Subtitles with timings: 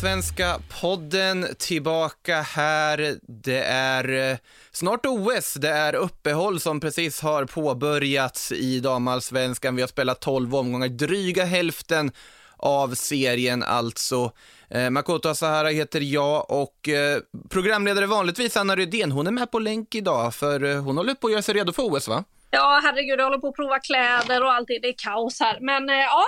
[0.00, 3.14] Allsvenska podden tillbaka här.
[3.22, 4.38] Det är eh,
[4.70, 5.54] snart OS.
[5.54, 9.76] Det är uppehåll som precis har påbörjats i damallsvenskan.
[9.76, 12.12] Vi har spelat 12 omgångar, dryga hälften
[12.56, 14.32] av serien alltså.
[14.70, 19.12] Eh, Makoto Asahara heter jag och eh, programledare vanligtvis Anna Rydén.
[19.12, 21.72] Hon är med på länk idag för eh, hon håller på att göra sig redo
[21.72, 22.24] för OS va?
[22.50, 24.68] Ja, herregud, jag håller på att prova kläder och allt.
[24.68, 25.58] Det är kaos här.
[25.60, 26.24] Men eh, ja,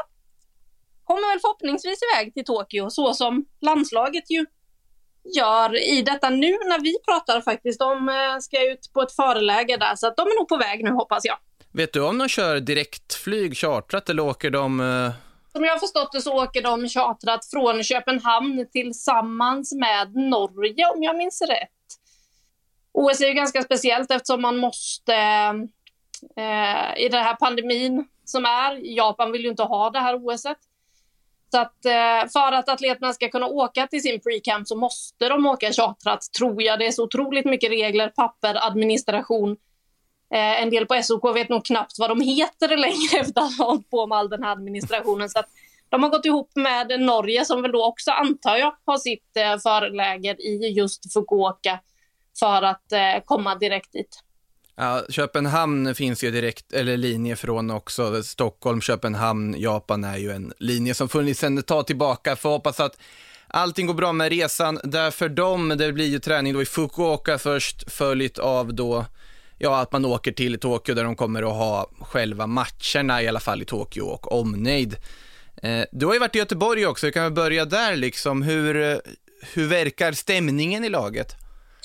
[1.12, 4.46] kommer väl förhoppningsvis iväg till Tokyo så som landslaget ju
[5.36, 7.78] gör i detta nu när vi pratar faktiskt.
[7.78, 10.84] De eh, ska ut på ett föreläge där så att de är nog på väg
[10.84, 11.36] nu hoppas jag.
[11.72, 15.10] Vet du om de kör direktflyg chartrat eller åker de eh...
[15.52, 21.02] Som jag har förstått det så åker de chartrat från Köpenhamn tillsammans med Norge om
[21.02, 21.68] jag minns rätt.
[22.92, 25.14] OS är ju ganska speciellt eftersom man måste
[26.36, 28.96] eh, i den här pandemin som är.
[28.96, 30.58] Japan vill ju inte ha det här OSet.
[31.52, 35.46] Så att eh, för att atleterna ska kunna åka till sin pre-camp så måste de
[35.46, 36.78] åka chartrat, tror jag.
[36.78, 39.50] Det är så otroligt mycket regler, papper, administration.
[40.34, 43.64] Eh, en del på SOK vet nog knappt vad de heter längre efter att ha
[43.66, 45.30] hållit på med all den här administrationen.
[45.30, 45.48] Så att
[45.88, 49.58] de har gått ihop med Norge som väl då också, antar jag, har sitt eh,
[49.58, 51.80] förläger i just Fukuoka
[52.38, 54.22] för att eh, komma direkt dit.
[54.76, 58.22] Ja, Köpenhamn finns ju direkt, eller linje från också.
[58.22, 62.36] Stockholm, Köpenhamn, Japan är ju en linje som funnits sedan ett tag tillbaka.
[62.36, 62.98] Får hoppas att
[63.46, 65.68] allting går bra med resan där för dem.
[65.68, 69.06] Det blir ju träning då i Fukuoka först, följt av då
[69.58, 73.40] ja, att man åker till Tokyo där de kommer att ha själva matcherna, i alla
[73.40, 74.96] fall i Tokyo och omnejd.
[75.62, 78.42] Eh, du har ju varit i Göteborg också, vi kan väl börja där liksom.
[78.42, 78.96] Hur, eh,
[79.54, 81.41] hur verkar stämningen i laget?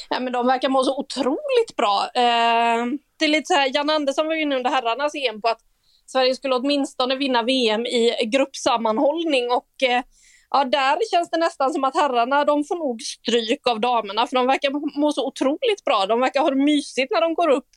[0.10, 2.10] Ja, men de verkar må så otroligt bra.
[2.14, 2.86] Eh,
[3.20, 5.60] det är lite så här, Jan Andersson var ju inne under herrarnas EM på att
[6.06, 10.04] Sverige skulle åtminstone vinna VM i gruppsammanhållning och eh,
[10.50, 14.36] ja, där känns det nästan som att herrarna de får nog stryk av damerna för
[14.36, 16.06] de verkar må så otroligt bra.
[16.06, 17.70] De verkar ha det mysigt när de går upp.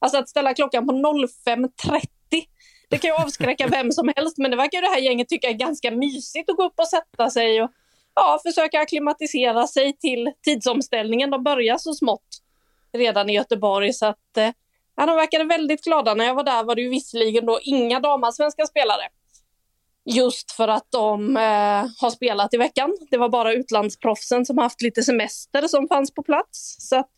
[0.00, 2.02] Alltså att ställa klockan på 05.30
[2.90, 5.52] det kan ju avskräcka vem som helst men det verkar det här gänget tycka är
[5.52, 7.70] ganska mysigt att gå upp och sätta sig och
[8.18, 11.30] ja, försöka akklimatisera sig till tidsomställningen.
[11.30, 12.42] De börjar så smått
[12.92, 14.50] redan i Göteborg så att eh,
[14.96, 16.14] ja, de verkade väldigt glada.
[16.14, 19.02] När jag var där var det ju visserligen då inga damallsvenska spelare.
[20.04, 22.96] Just för att de eh, har spelat i veckan.
[23.10, 26.76] Det var bara utlandsproffsen som haft lite semester som fanns på plats.
[26.78, 27.10] Så att,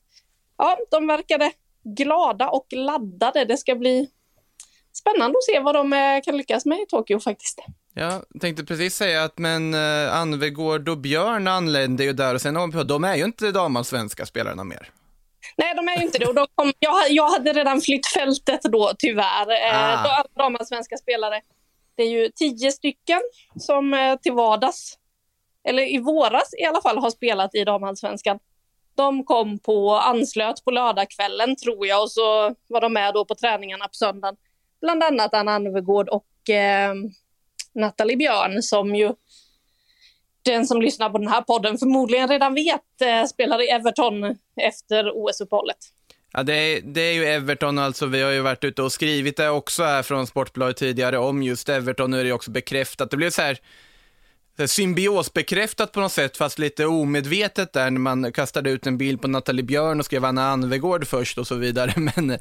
[0.58, 1.52] ja, de verkade
[1.96, 3.44] glada och laddade.
[3.44, 4.10] Det ska bli
[4.92, 7.60] spännande att se vad de eh, kan lyckas med i Tokyo faktiskt.
[7.94, 12.54] Jag tänkte precis säga att men uh, Anvegård och Björn anlände ju där och sen
[12.86, 14.90] de är ju inte damallsvenska spelarna mer.
[15.56, 16.26] Nej, de är ju inte det.
[16.26, 19.50] Och de kom, jag, jag hade redan flytt fältet då, tyvärr.
[19.50, 19.92] Eh, ah.
[19.92, 21.40] Eh, alla damallsvenska spelare.
[21.94, 23.20] Det är ju tio stycken
[23.56, 24.98] som eh, till vardags,
[25.68, 28.38] eller i våras i alla fall, har spelat i damallsvenskan.
[28.94, 33.34] De kom på, anslöt på lördagskvällen tror jag och så var de med då på
[33.34, 34.36] träningarna på söndagen.
[34.80, 36.94] Bland annat Anna Anvegård och eh,
[37.74, 39.12] Nathalie Björn som ju
[40.42, 44.24] den som lyssnar på den här podden förmodligen redan vet eh, spelar i Everton
[44.60, 45.76] efter OS-uppehållet.
[46.32, 48.06] Ja, det är, det är ju Everton alltså.
[48.06, 51.68] Vi har ju varit ute och skrivit det också här från Sportbladet tidigare om just
[51.68, 52.10] Everton.
[52.10, 53.10] Nu är det också bekräftat.
[53.10, 53.58] Det blev så här
[54.60, 59.22] Eh, symbiosbekräftat på något sätt, fast lite omedvetet där när man kastade ut en bild
[59.22, 61.92] på Nathalie Björn och skrev Anna Anvegård först och så vidare.
[61.96, 62.38] Men,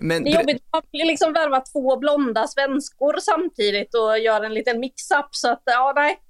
[0.00, 0.24] men...
[0.24, 5.28] Det är jobbigt att liksom värva två blonda svenskor samtidigt och göra en liten mix-up
[5.30, 6.20] så att, ja nej.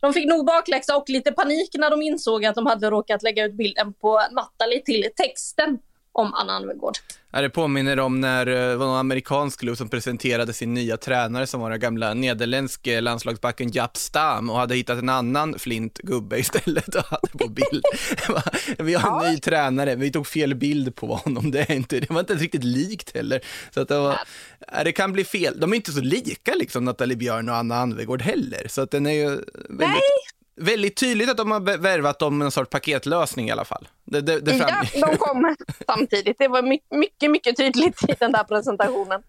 [0.00, 3.44] De fick nog bakläxa och lite panik när de insåg att de hade råkat lägga
[3.44, 5.78] ut bilden på Nathalie till texten
[6.12, 6.94] om Anna Anvegård.
[7.30, 11.46] Det påminner om när eh, det var någon amerikansk klubb som presenterade sin nya tränare
[11.46, 16.38] som var den gamla nederländske landslagsbacken Japp Stam och hade hittat en annan flint gubbe
[16.40, 17.84] istället och hade på bild.
[18.78, 19.30] vi har en ja.
[19.30, 21.50] ny tränare, vi tog fel bild på honom.
[21.50, 23.40] Det, är inte, det var inte riktigt likt heller.
[23.70, 24.18] Så att det, var,
[24.84, 25.60] det kan bli fel.
[25.60, 28.66] De är inte så lika liksom Nathalie Björn och Anna Anvegård heller.
[28.68, 29.78] Så att den är ju väldigt...
[29.78, 33.88] Nej väldigt tydligt att de har värvat dem med en sorts paketlösning i alla fall.
[34.04, 35.56] Det, det, det ja, de kom
[35.86, 36.38] samtidigt.
[36.38, 36.62] Det var
[36.98, 39.22] mycket, mycket tydligt i den där presentationen.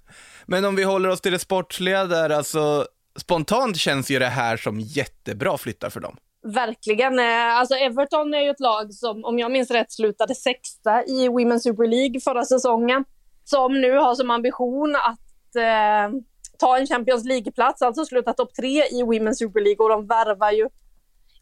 [0.45, 2.87] Men om vi håller oss till det sportsliga där, alltså
[3.19, 6.17] spontant känns ju det här som jättebra flyttar för dem.
[6.43, 7.19] Verkligen.
[7.19, 11.27] Eh, alltså Everton är ju ett lag som, om jag minns rätt, slutade sexa i
[11.29, 13.05] Women's Super League förra säsongen.
[13.43, 16.19] Som nu har som ambition att eh,
[16.59, 20.51] ta en Champions League-plats, alltså sluta topp tre i Women's Super League och de värvar
[20.51, 20.69] ju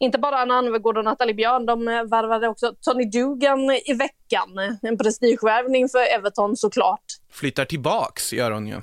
[0.02, 4.78] inte bara Anna Anvegård och Nathalie Björn, de eh, värvade också Tony Dugan i veckan.
[4.82, 7.04] En prestigevärvning för Everton såklart.
[7.30, 8.80] Flyttar tillbaks gör hon ju.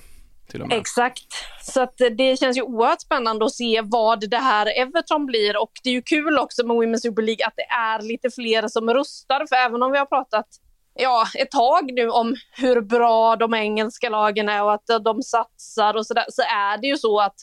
[0.72, 1.28] Exakt.
[1.62, 5.72] Så att det känns ju oerhört spännande att se vad det här Everton blir och
[5.84, 8.90] det är ju kul också med Women's Super League att det är lite fler som
[8.90, 10.46] rustar för även om vi har pratat
[10.94, 15.94] ja, ett tag nu om hur bra de engelska lagen är och att de satsar
[15.98, 17.36] och sådär så är det ju så att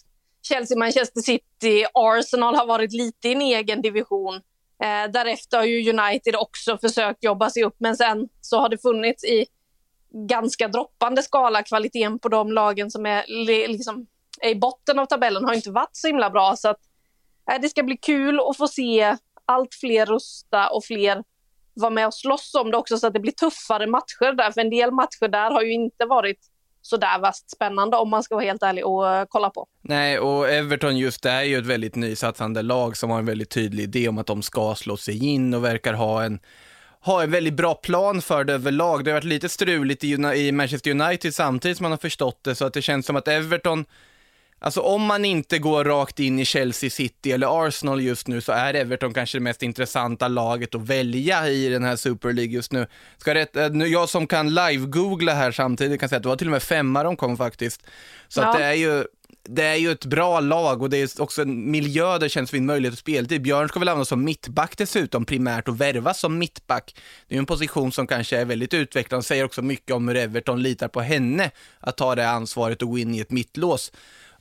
[0.49, 4.35] Chelsea, Manchester City, Arsenal har varit lite i en egen division.
[4.83, 8.79] Eh, därefter har ju United också försökt jobba sig upp men sen så har det
[8.79, 9.47] funnits i
[10.29, 13.25] ganska droppande skala kvaliteten på de lagen som är,
[13.69, 14.07] liksom,
[14.41, 16.57] är i botten av tabellen har inte varit så himla bra.
[16.57, 16.81] Så att,
[17.51, 21.25] eh, det ska bli kul att få se allt fler rusta och fler
[21.75, 24.51] vara med och slåss om det också så att det blir tuffare matcher där.
[24.51, 26.41] För en del matcher där har ju inte varit
[26.87, 29.67] sådär vast spännande om man ska vara helt ärlig och eh, kolla på.
[29.83, 33.51] Nej, och Everton just det är ju ett väldigt nysatsande lag som har en väldigt
[33.51, 36.41] tydlig idé om att de ska slå sig in och verkar ha en
[37.01, 39.05] ha en väldigt bra plan för det överlag.
[39.05, 42.55] Det har varit lite struligt i, i Manchester United samtidigt som man har förstått det,
[42.55, 43.85] så att det känns som att Everton
[44.59, 48.53] Alltså om man inte går rakt in i Chelsea City eller Arsenal just nu så
[48.53, 52.73] är Everton kanske det mest intressanta laget att välja i den här Super League just
[52.73, 52.87] nu.
[53.19, 56.47] Ska rätt, eh, jag som kan live-googla här samtidigt kan säga att det var till
[56.47, 57.83] och med femma de kom faktiskt.
[58.29, 58.47] Så ja.
[58.47, 59.05] att det är ju,
[59.49, 62.51] det är ju ett bra lag och det är också en miljö där det känns
[62.51, 63.41] fin möjlighet att spela till.
[63.41, 66.95] Björn ska väl användas som mittback dessutom primärt och värvas som mittback.
[67.29, 70.09] Det är ju en position som kanske är väldigt utvecklande och säger också mycket om
[70.09, 71.51] hur Everton litar på henne
[71.81, 73.93] att ta det ansvaret och gå in i ett mittlås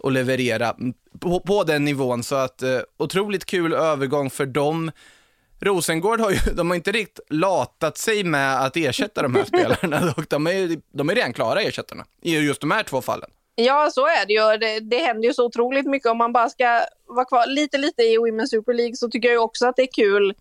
[0.06, 0.76] och leverera
[1.20, 2.24] på, på den nivån.
[2.24, 4.92] Så att eh, otroligt kul övergång för dem.
[5.60, 10.14] Rosengård har ju, de har inte riktigt latat sig med att ersätta de här spelarna.
[10.18, 13.30] och De är, de är redan klara ersättarna i just de här två fallen.
[13.56, 14.58] Ja, så är det ju.
[14.58, 16.12] Det, det händer ju så otroligt mycket.
[16.12, 19.44] Om man bara ska vara kvar lite, lite i Women's Super League så tycker jag
[19.44, 20.34] också att det är kul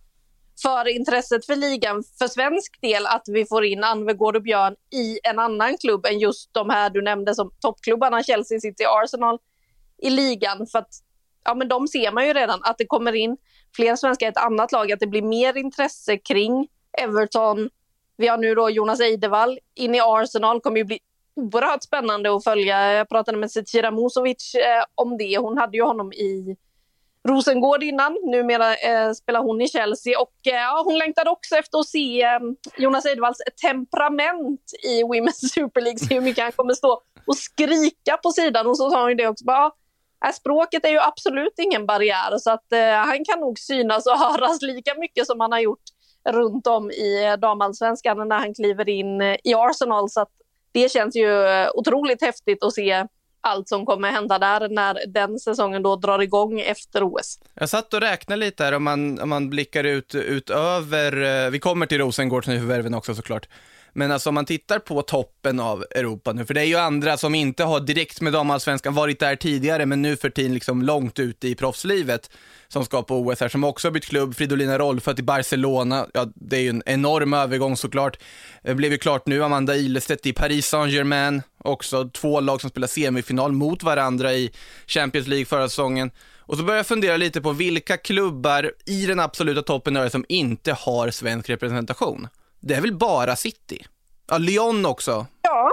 [0.63, 5.19] för intresset för ligan för svensk del att vi får in Anvegård och Björn i
[5.23, 9.39] en annan klubb än just de här du nämnde som toppklubbarna Chelsea City Arsenal
[10.05, 10.67] i ligan.
[10.67, 10.91] För att
[11.45, 13.37] ja, men de ser man ju redan att det kommer in
[13.77, 16.69] fler svenskar i ett annat lag, att det blir mer intresse kring
[17.03, 17.71] Everton.
[18.17, 20.99] Vi har nu då Jonas Eidevall in i Arsenal, kommer ju bli
[21.37, 22.93] oerhört spännande att följa.
[22.93, 25.39] Jag pratade med Zecira Musovic eh, om det.
[25.39, 26.57] Hon hade ju honom i
[27.29, 28.19] Rosengård innan.
[28.23, 32.41] Numera eh, spelar hon i Chelsea och eh, hon längtade också efter att se eh,
[32.79, 35.99] Jonas Eidevalls temperament i Women's Super League.
[35.99, 38.67] Se hur mycket han kommer stå och skrika på sidan.
[38.67, 39.45] Och så sa hon ju det också.
[39.45, 39.71] Bara,
[40.27, 44.19] Äh, språket är ju absolut ingen barriär så att eh, han kan nog synas och
[44.19, 45.83] höras lika mycket som han har gjort
[46.31, 50.11] runt om i eh, damallsvenskan när han kliver in eh, i Arsenal.
[50.11, 50.31] Så att
[50.73, 53.07] det känns ju eh, otroligt häftigt att se
[53.41, 57.39] allt som kommer hända där när den säsongen då drar igång efter OS.
[57.55, 61.87] Jag satt och räknade lite här om man, om man blickar ut utöver, vi kommer
[61.87, 63.49] till Rosengårds nyförvärven också såklart,
[63.95, 67.17] men alltså om man tittar på toppen av Europa nu, för det är ju andra
[67.17, 71.19] som inte har direkt med damallsvenskan varit där tidigare, men nu för tiden liksom långt
[71.19, 72.31] ute i proffslivet,
[72.69, 76.27] som ska på OS här, som också har bytt klubb, Fridolina Rolfö till Barcelona, ja
[76.35, 78.19] det är ju en enorm övergång såklart.
[78.63, 82.89] Det blev ju klart nu, Amanda Ilestedt i Paris Saint-Germain, också två lag som spelar
[82.89, 84.51] semifinal mot varandra i
[84.87, 86.11] Champions League förra säsongen.
[86.47, 90.73] Och så börjar jag fundera lite på vilka klubbar i den absoluta toppen som inte
[90.73, 92.29] har svensk representation
[92.67, 93.87] det är väl bara City?
[94.27, 95.27] Ja, Lyon också.
[95.43, 95.71] Ja.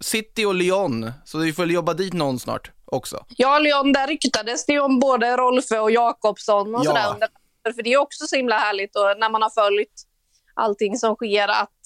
[0.00, 3.24] City och Lyon, så vi får jobba dit någon snart också.
[3.28, 6.88] Ja, Lyon, där ryktades det ju om både Rolfö och Jakobsson och ja.
[6.88, 7.28] sådär.
[7.74, 10.06] För det är också så himla härligt och när man har följt
[10.54, 11.78] allting som sker att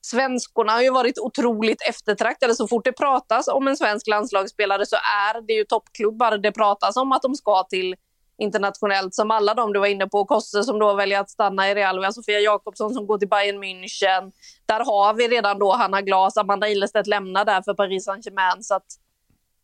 [0.00, 2.54] svenskorna har ju varit otroligt eftertraktade.
[2.54, 6.96] Så fort det pratas om en svensk landslagsspelare så är det ju toppklubbar det pratas
[6.96, 7.94] om att de ska till
[8.38, 10.24] internationellt som alla de du var inne på.
[10.24, 11.98] Kosse som då väljer att stanna i Real.
[11.98, 14.32] Vi har Sofia Jakobsson som går till Bayern München.
[14.66, 16.36] Där har vi redan då Hanna Glas.
[16.36, 18.62] Amanda Ilestedt lämnar där för Paris Saint-Germain.
[18.62, 18.86] Så att,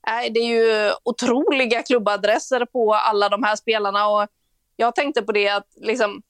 [0.07, 4.09] äh, det är ju otroliga klubbadresser på alla de här spelarna.
[4.09, 4.29] Och
[4.77, 6.23] jag tänkte på det att liksom,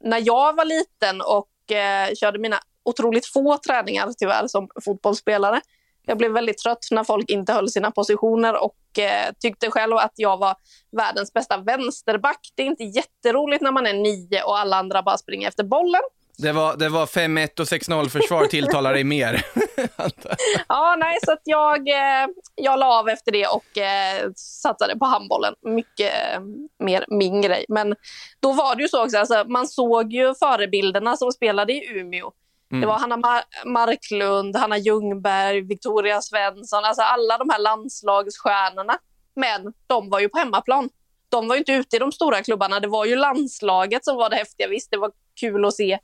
[0.00, 5.60] när jag var liten och eh, körde mina otroligt få träningar tyvärr som fotbollsspelare
[6.06, 10.12] jag blev väldigt trött när folk inte höll sina positioner och eh, tyckte själv att
[10.16, 10.56] jag var
[10.96, 12.40] världens bästa vänsterback.
[12.54, 16.02] Det är inte jätteroligt när man är nio och alla andra bara springer efter bollen.
[16.42, 19.44] Det var, det var 5-1 och 6-0 försvar tilltalar dig mer.
[20.68, 25.04] ja, nej, så att jag, eh, jag la av efter det och eh, satsade på
[25.04, 25.54] handbollen.
[25.62, 26.40] Mycket eh,
[26.84, 27.64] mer min grej.
[27.68, 27.94] Men
[28.40, 32.32] då var det ju så också, alltså, man såg ju förebilderna som spelade i Umeå.
[32.70, 32.80] Mm.
[32.80, 38.98] Det var Hanna Mar Marklund, Hanna Ljungberg, Victoria Svensson, alltså alla de här landslagsstjärnorna.
[39.34, 40.90] Men de var ju på hemmaplan.
[41.28, 42.80] De var inte ute i de stora klubbarna.
[42.80, 44.68] Det var ju landslaget som var det häftiga.
[44.68, 45.98] Visst, det var kul att se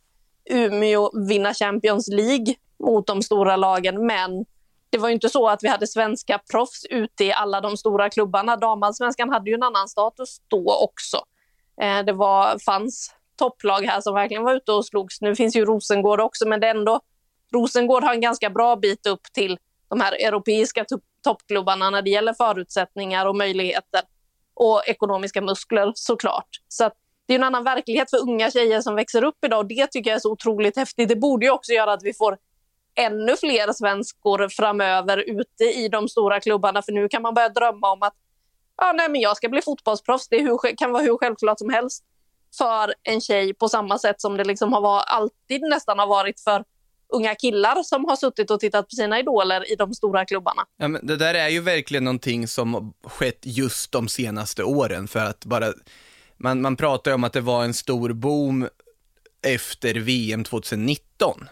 [0.50, 2.54] Umeå vinna Champions League
[2.84, 4.44] mot de stora lagen, men
[4.90, 8.10] det var ju inte så att vi hade svenska proffs ute i alla de stora
[8.10, 8.56] klubbarna.
[8.56, 11.16] Damallsvenskan hade ju en annan status då också.
[11.82, 15.20] Eh, det var, fanns topplag här som verkligen var ute och slogs.
[15.20, 17.00] Nu finns ju Rosengård också, men det är ändå
[17.52, 20.84] Rosengård har en ganska bra bit upp till de här europeiska
[21.24, 24.02] toppklubbarna när det gäller förutsättningar och möjligheter
[24.54, 26.48] och ekonomiska muskler såklart.
[26.68, 26.90] Så
[27.26, 30.10] det är en annan verklighet för unga tjejer som växer upp idag och det tycker
[30.10, 31.08] jag är så otroligt häftigt.
[31.08, 32.38] Det borde ju också göra att vi får
[32.94, 37.92] ännu fler svenskor framöver ute i de stora klubbarna för nu kan man börja drömma
[37.92, 38.14] om att
[38.76, 40.28] ja, nej, men jag ska bli fotbollsproffs.
[40.28, 42.04] Det hur, kan vara hur självklart som helst
[42.58, 46.40] för en tjej på samma sätt som det liksom har var, alltid nästan har varit
[46.40, 46.64] för
[47.08, 50.62] unga killar som har suttit och tittat på sina idoler i de stora klubbarna.
[50.76, 55.20] Ja, men det där är ju verkligen någonting som skett just de senaste åren för
[55.20, 55.72] att bara,
[56.36, 58.68] man, man pratar ju om att det var en stor boom
[59.46, 61.48] efter VM 2019.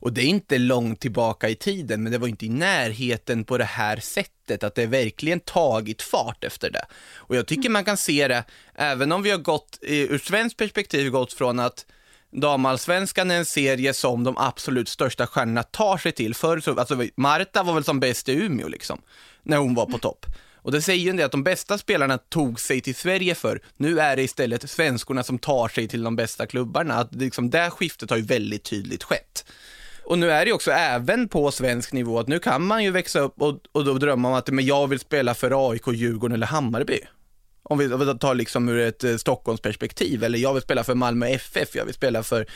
[0.00, 3.58] Och det är inte långt tillbaka i tiden, men det var inte i närheten på
[3.58, 6.86] det här sättet, att det verkligen tagit fart efter det.
[7.16, 10.56] Och jag tycker man kan se det, även om vi har gått, eh, ur svenskt
[10.56, 11.86] perspektiv, gått från att
[12.30, 16.34] Damallsvenskan är en serie som de absolut största stjärnorna tar sig till.
[16.34, 19.02] Förr så, alltså Marta var väl som bäst i Umeå liksom,
[19.42, 20.26] när hon var på topp.
[20.66, 23.60] Och det säger ju en del att de bästa spelarna tog sig till Sverige för.
[23.76, 26.94] Nu är det istället svenskorna som tar sig till de bästa klubbarna.
[26.94, 29.44] Att liksom det skiftet har ju väldigt tydligt skett.
[30.06, 32.90] Och nu är det ju också även på svensk nivå att nu kan man ju
[32.90, 36.34] växa upp och, och då drömma om att men jag vill spela för AIK, Djurgården
[36.34, 36.98] eller Hammarby.
[37.62, 40.94] Om vi, om vi tar liksom ur ett eh, Stockholmsperspektiv, eller jag vill spela för
[40.94, 42.46] Malmö FF, jag vill spela för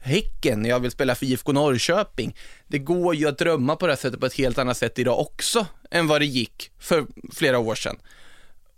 [0.00, 2.36] Häcken, jag vill spela för IFK Norrköping.
[2.66, 5.20] Det går ju att drömma på det här sättet på ett helt annat sätt idag
[5.20, 7.96] också än vad det gick för flera år sedan.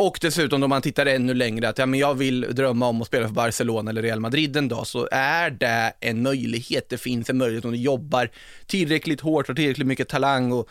[0.02, 3.06] Och dessutom om man tittar ännu längre att ja, men jag vill drömma om att
[3.06, 6.88] spela för Barcelona eller Real Madrid en dag så är det en möjlighet.
[6.88, 8.30] Det finns en möjlighet om du jobbar
[8.66, 10.68] tillräckligt hårt och tillräckligt mycket talang och,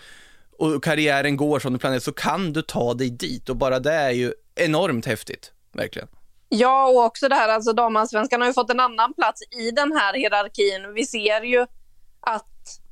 [0.57, 3.93] och karriären går som du planerar så kan du ta dig dit och bara det
[3.93, 6.07] är ju enormt häftigt, verkligen.
[6.49, 9.91] Ja, och också det här, alltså damallsvenskan har ju fått en annan plats i den
[9.91, 10.93] här hierarkin.
[10.93, 11.61] Vi ser ju
[12.19, 12.45] att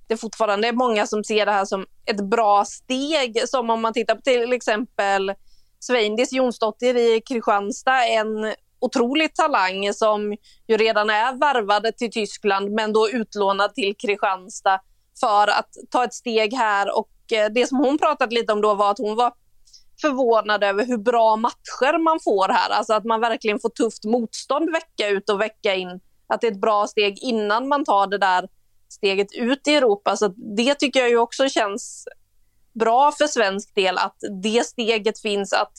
[0.07, 3.93] det fortfarande är många som ser det här som ett bra steg, som om man
[3.93, 5.33] tittar på till exempel
[5.79, 12.93] Sveindis Jonsdottir i Kristianstad, en otrolig talang som ju redan är värvade till Tyskland men
[12.93, 14.79] då utlånad till Kristianstad
[15.19, 18.73] för att ta ett steg här och eh, det som hon pratade lite om då
[18.73, 19.33] var att hon var
[20.01, 22.69] förvånad över hur bra matcher man får här.
[22.69, 25.99] Alltså att man verkligen får tufft motstånd vecka ut och vecka in.
[26.27, 28.47] Att det är ett bra steg innan man tar det där
[28.89, 30.17] steget ut i Europa.
[30.17, 32.07] Så det tycker jag ju också känns
[32.79, 35.73] bra för svensk del att det steget finns att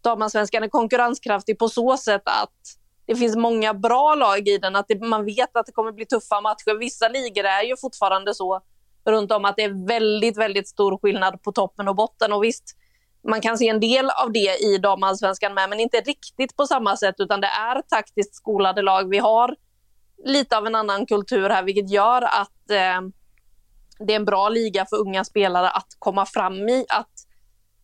[0.00, 4.88] damallsvenskan är konkurrenskraftig på så sätt att det finns många bra lag i den, att
[4.88, 6.78] det, man vet att det kommer bli tuffa matcher.
[6.78, 8.60] Vissa ligor är ju fortfarande så
[9.04, 12.32] runt om att det är väldigt, väldigt stor skillnad på toppen och botten.
[12.32, 12.76] Och visst,
[13.28, 16.96] man kan se en del av det i damallsvenskan med, men inte riktigt på samma
[16.96, 19.10] sätt, utan det är taktiskt skolade lag.
[19.10, 19.56] Vi har
[20.24, 23.00] lite av en annan kultur här, vilket gör att eh,
[23.98, 26.84] det är en bra liga för unga spelare att komma fram i.
[26.88, 27.10] Att,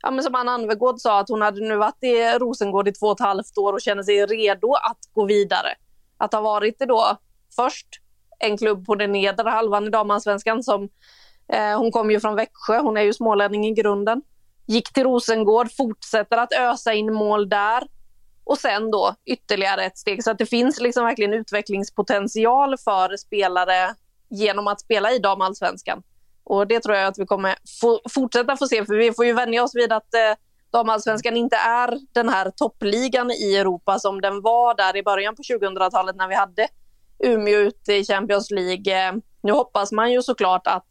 [0.02, 3.06] ja, men som Anna Anvegård sa, att hon hade nu varit i Rosengård i två
[3.06, 5.68] och ett halvt år och känner sig redo att gå vidare.
[6.16, 7.16] Att ha varit det då
[7.56, 7.88] först
[8.38, 10.88] en klubb på den nedre halvan i damallsvenskan som
[11.52, 14.22] eh, hon kommer ju från Växjö, hon är ju smålänning i grunden.
[14.66, 17.82] Gick till Rosengård, fortsätter att ösa in mål där
[18.44, 20.24] och sen då ytterligare ett steg.
[20.24, 23.94] Så att det finns liksom verkligen utvecklingspotential för spelare
[24.30, 26.02] genom att spela i damallsvenskan.
[26.44, 29.32] Och det tror jag att vi kommer få, fortsätta få se, för vi får ju
[29.32, 30.34] vänja oss vid att eh,
[30.70, 35.42] damallsvenskan inte är den här toppligan i Europa som den var där i början på
[35.42, 36.68] 2000-talet när vi hade
[37.24, 39.08] Umeå ute i Champions League.
[39.08, 40.86] Eh, nu hoppas man ju såklart att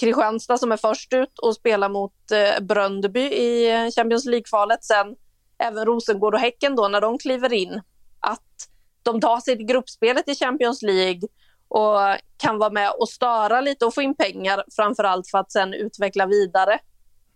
[0.00, 5.16] Kristianstad som är först ut och spelar mot eh, Bröndby i eh, Champions League-kvalet, sen
[5.58, 7.82] även Rosengård och Häcken då när de kliver in,
[8.20, 8.68] att
[9.02, 11.20] de tar sig till gruppspelet i Champions League
[11.68, 11.98] och
[12.36, 15.74] kan vara med och störa lite och få in pengar framför allt för att sen
[15.74, 16.72] utveckla vidare.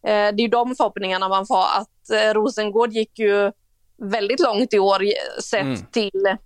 [0.06, 1.64] Eh, det är de förhoppningarna man får.
[1.80, 3.52] Att eh, Rosengård gick ju
[3.96, 5.02] väldigt långt i år
[5.40, 5.86] sett mm.
[5.92, 6.36] till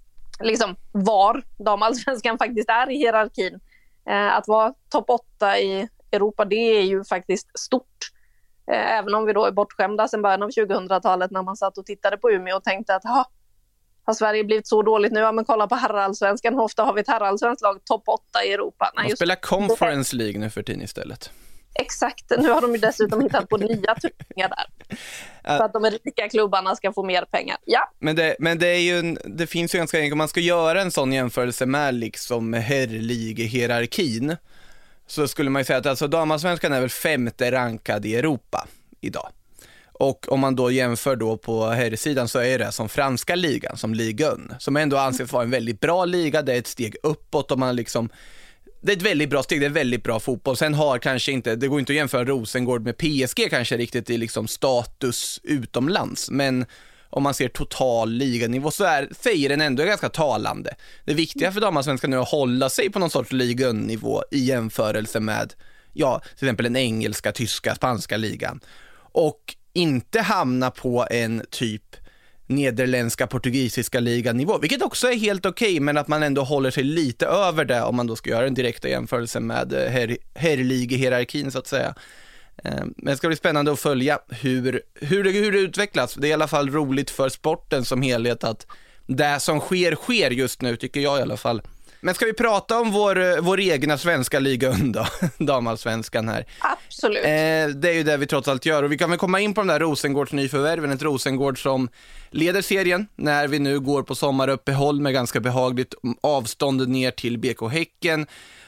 [0.40, 3.60] liksom, var damallsvenskan faktiskt är i hierarkin.
[4.08, 8.12] Eh, att vara topp åtta i Europa, det är ju faktiskt stort.
[8.72, 12.16] Även om vi då är bortskämda sedan början av 2000-talet när man satt och tittade
[12.16, 13.04] på Umeå och tänkte att
[14.06, 15.20] har Sverige blivit så dåligt nu?
[15.20, 16.54] Ja, men kolla på herrallsvenskan.
[16.54, 18.92] Hur ofta har vi ett herrallsvenskt lag topp 8 i Europa?
[18.96, 21.30] Nej, de spelar Conference League nu för tiden istället.
[21.78, 24.96] Exakt, nu har de ju dessutom hittat på nya turneringar där.
[25.56, 27.56] För att de rika klubbarna ska få mer pengar.
[27.64, 27.92] Ja.
[27.98, 30.40] Men det, men det är ju, en, det finns ju ganska enkelt, om man ska
[30.40, 34.36] göra en sån jämförelse med liksom herrligehierarkin,
[35.06, 38.66] så skulle man ju säga att alltså damallsvenskan är väl femte rankad i Europa
[39.00, 39.28] idag.
[39.98, 43.94] Och om man då jämför då på herrsidan så är det som franska ligan, som
[43.94, 47.58] ligan, som ändå anses vara en väldigt bra liga, det är ett steg uppåt och
[47.58, 48.08] man liksom
[48.80, 50.56] det är ett väldigt bra steg, det är väldigt bra fotboll.
[50.56, 54.18] Sen har kanske inte, det går inte att jämföra Rosengård med PSG kanske riktigt i
[54.18, 56.66] liksom status utomlands, men
[57.10, 60.74] om man ser total liganivå så är, säger den ändå ganska talande.
[61.04, 65.20] Det viktiga för damallsvenskan nu är att hålla sig på någon sorts ligannivå i jämförelse
[65.20, 65.54] med,
[65.92, 68.60] ja, till exempel den engelska, tyska, spanska ligan.
[69.12, 71.96] Och inte hamna på en typ
[72.46, 76.84] nederländska, portugisiska liganivå, vilket också är helt okej, okay, men att man ändå håller sig
[76.84, 81.50] lite över det om man då ska göra en direkta jämförelse med her herr, herrligehierarkin
[81.50, 81.94] så att säga.
[82.64, 86.14] Eh, men det ska bli spännande att följa hur, hur, det, hur det utvecklas.
[86.14, 88.66] Det är i alla fall roligt för sporten som helhet att
[89.06, 91.62] det som sker, sker just nu, tycker jag i alla fall.
[92.06, 95.06] Men ska vi prata om vår, vår egna svenska liga då,
[95.38, 96.44] damallsvenskan här?
[96.60, 97.24] Absolut.
[97.24, 99.54] Eh, det är ju det vi trots allt gör och vi kan väl komma in
[99.54, 101.88] på de där Rosengårds nyförvärven, ett Rosengård som
[102.30, 107.72] leder serien när vi nu går på sommaruppehåll med ganska behagligt avstånd ner till BK
[107.72, 108.26] Häcken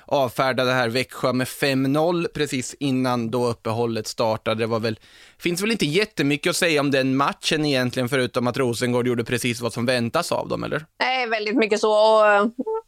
[0.08, 4.62] avfärdade här Växjö med 5-0 precis innan då uppehållet startade.
[4.62, 4.98] Det var väl,
[5.38, 9.60] finns väl inte jättemycket att säga om den matchen egentligen, förutom att Rosengård gjorde precis
[9.60, 10.86] vad som väntas av dem, eller?
[11.00, 11.92] Nej, väldigt mycket så.
[11.92, 12.46] Och eh,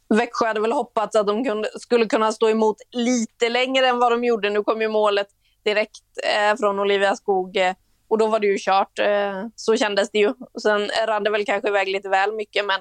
[0.09, 4.11] Växjö hade väl hoppats att de kunde, skulle kunna stå emot lite längre än vad
[4.11, 4.49] de gjorde.
[4.49, 5.27] Nu kom ju målet
[5.63, 7.73] direkt eh, från Olivia Skog eh,
[8.07, 8.99] och då var det ju kört.
[8.99, 10.33] Eh, så kändes det ju.
[10.61, 12.79] Sen rann det väl kanske iväg lite väl mycket, men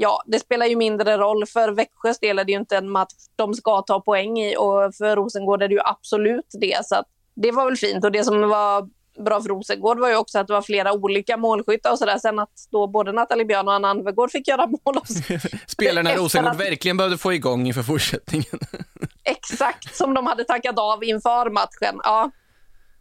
[0.00, 1.46] ja, det spelar ju mindre roll.
[1.46, 4.94] För Växjös del är det ju inte en match de ska ta poäng i och
[4.94, 6.86] för Rosengård är det ju absolut det.
[6.86, 7.02] Så
[7.34, 8.04] det var väl fint.
[8.04, 8.88] Och det som var
[9.24, 12.18] bra för Rosengård var ju också att det var flera olika målskyttar och sådär.
[12.18, 15.00] Sen att då både Nathalie Björn och Anna Anvegård fick göra mål.
[15.66, 16.60] Spelarna Rosengård att...
[16.60, 18.58] verkligen behövde få igång inför fortsättningen.
[19.24, 22.00] Exakt, som de hade tackat av inför matchen.
[22.04, 22.30] Ja.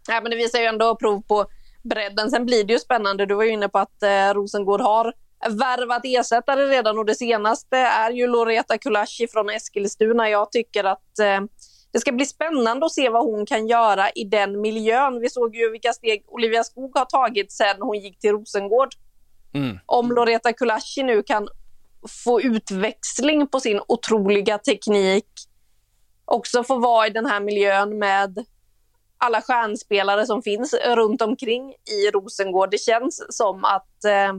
[0.08, 1.46] ja, men det visar ju ändå prov på
[1.84, 2.32] bredden.
[2.32, 3.26] Sen blir det ju spännande.
[3.26, 5.14] Du var ju inne på att eh, Rosengård har
[5.48, 10.30] värvat ersättare redan och det senaste är ju Loreta Kulashi från Eskilstuna.
[10.30, 11.42] Jag tycker att eh,
[11.92, 15.20] det ska bli spännande att se vad hon kan göra i den miljön.
[15.20, 18.90] Vi såg ju vilka steg Olivia Skog har tagit sen hon gick till Rosengård.
[19.54, 19.80] Mm.
[19.86, 21.48] Om Loreta Kulashi nu kan
[22.26, 25.28] få utväxling på sin otroliga teknik,
[26.26, 28.46] också få vara i den här miljön med
[29.18, 32.72] alla stjärnspelare som finns runt omkring i Rosengård.
[32.72, 34.34] Det känns som att eh,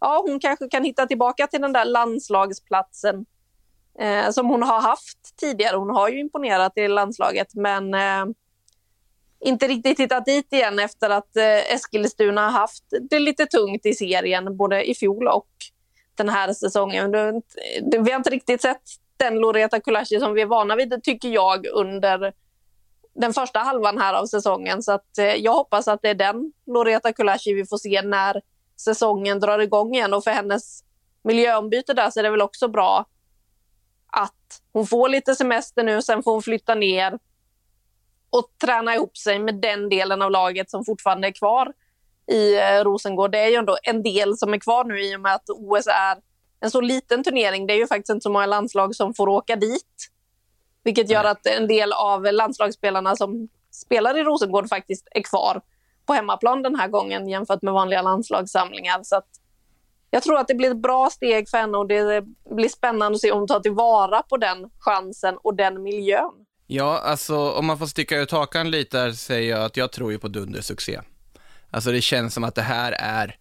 [0.00, 3.26] ja, hon kanske kan hitta tillbaka till den där landslagsplatsen
[3.98, 5.76] eh, som hon har haft tidigare.
[5.76, 8.24] Hon har ju imponerat i landslaget, men eh,
[9.40, 13.94] inte riktigt hittat dit igen efter att eh, Eskilstuna har haft det lite tungt i
[13.94, 15.48] serien, både i fjol och
[16.14, 17.10] den här säsongen.
[17.10, 17.32] Det,
[17.90, 18.82] det, vi har inte riktigt sett
[19.16, 22.32] den Loreta Kulashi som vi är vana vid, tycker jag, under
[23.14, 24.82] den första halvan här av säsongen.
[24.82, 28.42] Så att, eh, jag hoppas att det är den Loreta Kulashi vi får se när
[28.76, 30.14] säsongen drar igång igen.
[30.14, 30.84] Och för hennes
[31.24, 33.04] miljöombyte där så är det väl också bra
[34.06, 37.18] att hon får lite semester nu, sen får hon flytta ner
[38.30, 41.72] och träna ihop sig med den delen av laget som fortfarande är kvar
[42.26, 43.32] i eh, Rosengård.
[43.32, 45.86] Det är ju ändå en del som är kvar nu i och med att OS
[45.86, 46.16] är
[46.60, 47.66] en så liten turnering.
[47.66, 50.10] Det är ju faktiskt inte så många landslag som får åka dit.
[50.84, 55.60] Vilket gör att en del av landslagsspelarna som spelar i Rosengård faktiskt är kvar
[56.06, 59.02] på hemmaplan den här gången jämfört med vanliga landslagssamlingar.
[59.02, 59.28] Så att
[60.10, 62.24] jag tror att det blir ett bra steg för henne och det
[62.56, 66.32] blir spännande att se om hon tar tillvara på den chansen och den miljön.
[66.66, 70.12] Ja, alltså om man får sticka ut hakan lite här säger jag att jag tror
[70.12, 71.00] ju på dundersuccé.
[71.70, 73.36] Alltså det känns som att det här är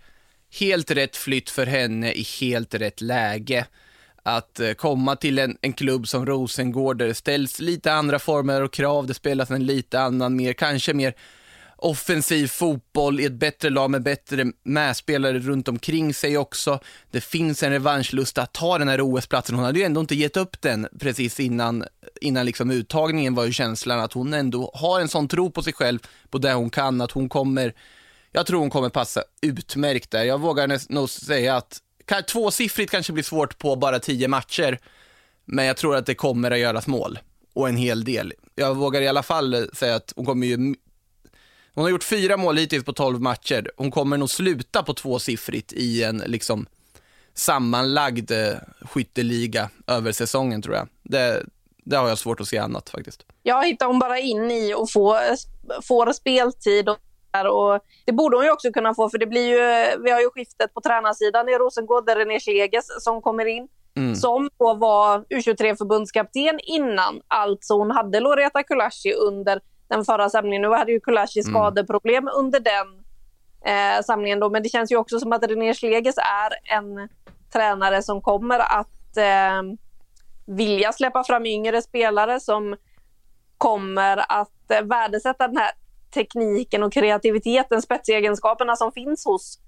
[0.59, 3.65] helt rätt flytt för henne i helt rätt läge.
[4.23, 8.61] Att eh, komma till en, en klubb som Rosengård där det ställs lite andra former
[8.61, 11.15] och krav, det spelas en lite annan, mer, kanske mer
[11.85, 16.79] offensiv fotboll i ett bättre lag med bättre medspelare runt omkring sig också.
[17.11, 19.55] Det finns en revanschlust att ta den här OS-platsen.
[19.55, 21.83] Hon hade ju ändå inte gett upp den precis innan,
[22.21, 25.73] innan liksom uttagningen var ju känslan att hon ändå har en sån tro på sig
[25.73, 27.73] själv, på det hon kan, att hon kommer,
[28.31, 30.23] jag tror hon kommer passa utmärkt där.
[30.23, 31.81] Jag vågar nog säga att
[32.27, 34.79] tvåsiffrigt kanske blir svårt på bara tio matcher,
[35.45, 37.19] men jag tror att det kommer att göras mål
[37.53, 38.33] och en hel del.
[38.55, 40.75] Jag vågar i alla fall säga att hon kommer ju
[41.75, 43.71] hon har gjort fyra mål hittills på tolv matcher.
[43.77, 46.65] Hon kommer nog sluta på tvåsiffrigt i en liksom
[47.33, 50.87] sammanlagd eh, skytteliga över säsongen tror jag.
[51.03, 51.45] Det,
[51.83, 53.25] det har jag svårt att se annat faktiskt.
[53.43, 55.17] Ja, hittar hon bara in i och får,
[55.81, 56.99] får speltid och
[57.43, 60.29] och det borde hon ju också kunna få, för det blir ju, vi har ju
[60.29, 63.67] skiftet på tränarsidan i Rosengård, där René Scheges som kommer in.
[63.97, 64.15] mm.
[64.15, 67.21] som då var U23-förbundskapten innan.
[67.27, 70.61] Alltså hon hade Loreta Kulashi under den förra samlingen.
[70.61, 71.53] Nu hade ju Kulashi mm.
[71.53, 72.87] skadeproblem under den
[73.65, 77.09] eh, samlingen då, men det känns ju också som att René Schleges är en
[77.53, 79.61] tränare som kommer att eh,
[80.45, 82.75] vilja släppa fram yngre spelare som
[83.57, 85.71] kommer att eh, värdesätta den här
[86.13, 89.59] tekniken och kreativiteten, spetsegenskaperna som finns hos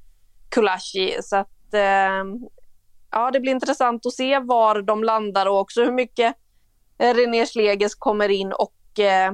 [0.50, 1.18] Kulashi.
[1.24, 2.24] Så att, eh,
[3.12, 6.36] ja, det blir intressant att se var de landar och också hur mycket
[6.98, 9.34] René Schleges kommer in och eh,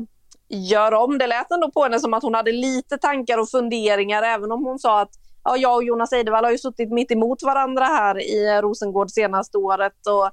[0.50, 1.18] gör om.
[1.18, 4.66] Det lät ändå på henne som att hon hade lite tankar och funderingar, även om
[4.66, 5.12] hon sa att
[5.44, 9.58] ja, jag och Jonas Eidevall har ju suttit mitt emot varandra här i Rosengård senaste
[9.58, 10.32] året och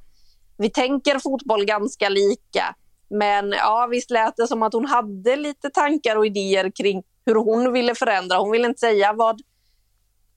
[0.59, 2.75] vi tänker fotboll ganska lika.
[3.11, 7.35] Men ja, visst lät det som att hon hade lite tankar och idéer kring hur
[7.35, 8.39] hon ville förändra.
[8.39, 9.41] Hon ville inte säga vad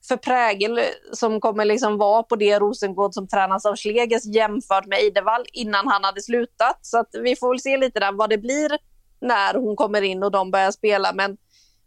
[0.08, 0.80] för prägel
[1.12, 5.88] som kommer liksom vara på det Rosengård som tränas av Schlegers jämfört med Eidevall innan
[5.88, 6.78] han hade slutat.
[6.82, 8.78] Så att vi får väl se lite där vad det blir
[9.20, 11.12] när hon kommer in och de börjar spela.
[11.12, 11.36] Men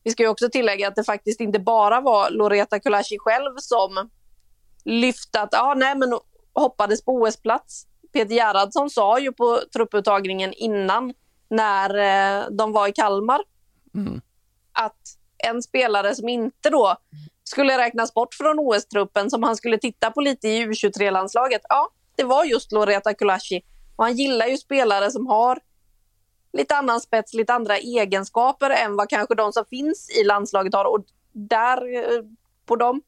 [0.03, 4.09] vi ska också tillägga att det faktiskt inte bara var Loreta Kulashi själv som
[4.85, 6.19] lyfte att ah, nej, men
[6.53, 7.85] hoppades på OS-plats.
[8.13, 11.13] Peter Gerhardsson sa ju på trupputtagningen innan
[11.49, 13.41] när eh, de var i Kalmar
[13.95, 14.21] mm.
[14.71, 15.01] att
[15.37, 16.95] en spelare som inte då
[17.43, 22.23] skulle räknas bort från OS-truppen som han skulle titta på lite i U23-landslaget, ja, det
[22.23, 23.61] var just Loreta Kulashi.
[23.95, 25.59] Och han gillar ju spelare som har
[26.57, 30.85] lite annan spets, lite andra egenskaper än vad kanske de som finns i landslaget har.
[30.85, 32.21] Och där, eh,
[32.65, 33.01] på de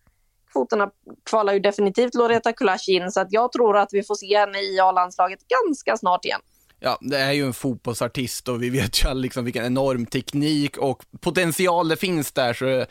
[0.51, 0.89] kvoterna
[1.29, 4.59] kvalar ju definitivt Loreta Kulasch in, så att jag tror att vi får se henne
[4.59, 6.41] i A-landslaget ganska snart igen.
[6.79, 11.03] Ja, det är ju en fotbollsartist och vi vet ju liksom vilken enorm teknik och
[11.19, 12.85] potential det finns där, så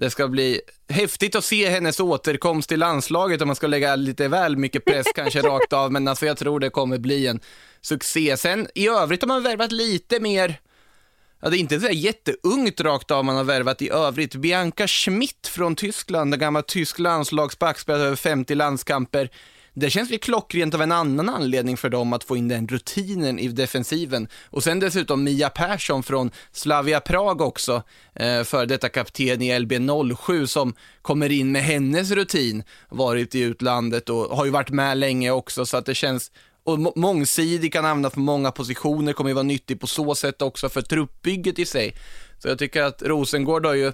[0.00, 4.28] det ska bli häftigt att se hennes återkomst till landslaget om man ska lägga lite
[4.28, 7.40] väl mycket press kanske rakt av, men alltså jag tror det kommer bli en
[7.80, 8.36] succé.
[8.36, 10.60] Sen i övrigt har man värvat lite mer
[11.42, 14.34] Ja, det är inte så jätteungt rakt av man har värvat i övrigt.
[14.34, 19.30] Bianca Schmidt från Tyskland, den gamla tysk landslagsback, spelat över 50 landskamper.
[19.74, 23.38] Det känns ju klockrent av en annan anledning för dem att få in den rutinen
[23.38, 24.28] i defensiven.
[24.50, 27.82] Och sen dessutom Mia Persson från Slavia Prag också,
[28.14, 34.08] eh, för detta kapten i LB07 som kommer in med hennes rutin, varit i utlandet
[34.08, 36.30] och har ju varit med länge också så att det känns
[36.64, 40.68] och mångsidig, kan användas på många positioner, kommer ju vara nyttig på så sätt också
[40.68, 41.96] för truppbygget i sig.
[42.38, 43.92] Så jag tycker att Rosengård har ju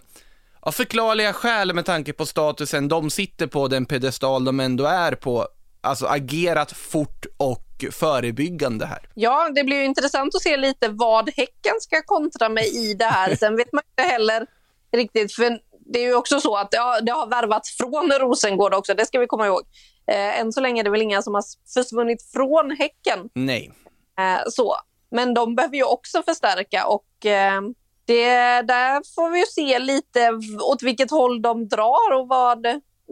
[0.61, 5.13] av förklarliga skäl med tanke på statusen de sitter på, den pedestal de ändå är
[5.13, 5.49] på,
[5.87, 9.09] alltså agerat fort och förebyggande här.
[9.15, 13.05] Ja, det blir ju intressant att se lite vad Häcken ska kontra med i det
[13.05, 13.37] här.
[13.37, 14.47] Sen vet man inte heller
[14.93, 15.59] riktigt, för
[15.93, 19.07] det är ju också så att det har, det har värvats från Rosengård också, det
[19.07, 19.63] ska vi komma ihåg.
[20.07, 21.45] Eh, än så länge är det väl inga som har
[21.75, 23.29] försvunnit från Häcken.
[23.35, 23.73] Nej.
[24.19, 24.77] Eh, så.
[25.11, 27.61] Men de behöver ju också förstärka och eh,
[28.05, 32.67] det, där får vi ju se lite åt vilket håll de drar och vad,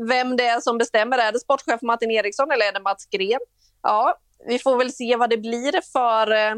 [0.09, 1.19] vem det är som bestämmer.
[1.19, 3.41] Är det sportchef Martin Eriksson eller är det Mats Gren?
[3.83, 6.55] Ja, vi får väl se vad det blir för eh,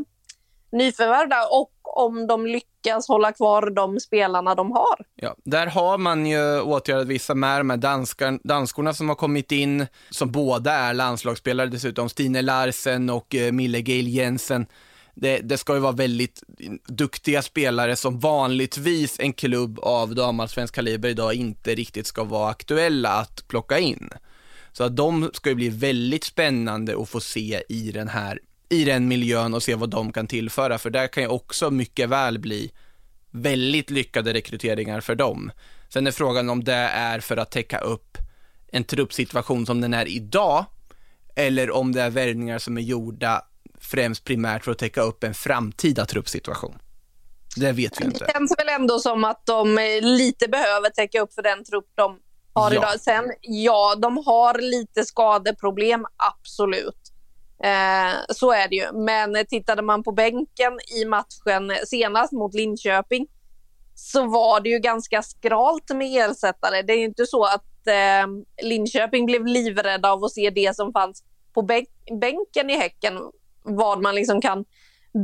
[0.73, 4.97] nyförvärv där och om de lyckas hålla kvar de spelarna de har.
[5.15, 9.53] Ja, där har man ju åtgärdat vissa med de här danskar, danskorna som har kommit
[9.53, 14.67] in, som båda är landslagsspelare dessutom, Stine Larsen och eh, Mille Gail Jensen.
[15.19, 16.43] Det, det, ska ju vara väldigt
[16.87, 23.09] duktiga spelare som vanligtvis en klubb av damallsvensk kaliber idag inte riktigt ska vara aktuella
[23.09, 24.11] att plocka in.
[24.73, 28.85] Så att de ska ju bli väldigt spännande att få se i den här i
[28.85, 32.39] den miljön och se vad de kan tillföra, för där kan ju också mycket väl
[32.39, 32.73] bli
[33.31, 35.51] väldigt lyckade rekryteringar för dem.
[35.89, 38.19] Sen är frågan om det är för att täcka upp
[38.73, 40.65] en truppsituation som den är idag,
[41.35, 43.43] eller om det är värvningar som är gjorda
[43.87, 46.79] främst primärt för att täcka upp en framtida truppsituation.
[47.57, 48.25] Det vet vi inte.
[48.25, 52.19] Det känns väl ändå som att de lite behöver täcka upp för den trupp de
[52.53, 52.77] har ja.
[52.77, 53.01] idag.
[53.01, 57.13] Sen, ja, de har lite skadeproblem, absolut.
[57.63, 58.93] Eh, så är det ju.
[58.93, 63.27] Men tittade man på bänken i matchen senast mot Linköping
[63.95, 66.83] så var det ju ganska skralt med ersättare.
[66.83, 68.27] Det är ju inte så att eh,
[68.63, 71.23] Linköping blev livrädda av att se det som fanns
[71.55, 71.63] på
[72.21, 73.19] bänken i Häcken,
[73.67, 74.65] vad man liksom kan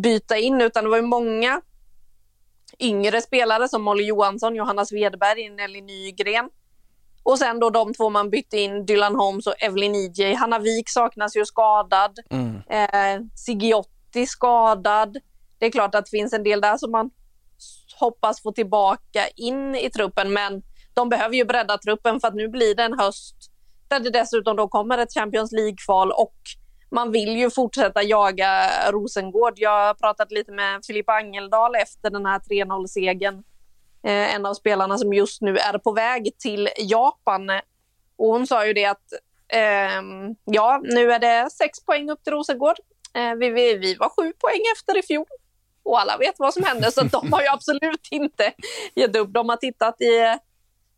[0.02, 1.60] byta in, utan det var ju många
[2.78, 6.50] yngre spelare som Molly Johansson, Johanna Svedberg, Nelly Nygren
[7.22, 10.34] och sen då de två man bytte in, Dylan Holmes och Evelyn EJ.
[10.34, 12.18] Hanna Wik saknas ju skadad.
[12.30, 12.56] Mm.
[12.56, 15.16] Eh, Sigiotti skadad.
[15.58, 17.10] Det är klart att det finns en del där som man
[17.98, 20.62] hoppas få tillbaka in i truppen, men
[20.94, 23.36] de behöver ju bredda truppen för att nu blir det en höst
[23.88, 26.34] där det dessutom då kommer ett Champions League-kval och
[26.92, 29.54] man vill ju fortsätta jaga Rosengård.
[29.56, 33.44] Jag har pratat lite med Filippa Angeldal efter den här 3-0-segern.
[34.04, 37.50] Eh, en av spelarna som just nu är på väg till Japan.
[38.16, 39.12] Och hon sa ju det att
[39.48, 40.02] eh,
[40.44, 42.76] ja, nu är det sex poäng upp till Rosengård.
[43.14, 45.26] Eh, vi, vi, vi var sju poäng efter i fjol.
[45.82, 48.52] Och alla vet vad som hände, så de har ju absolut inte
[48.94, 49.32] gett upp.
[49.32, 50.38] De har tittat i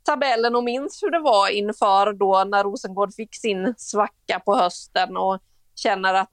[0.05, 5.17] tabellen och minns hur det var inför då när Rosengård fick sin svacka på hösten
[5.17, 5.39] och
[5.75, 6.31] känner att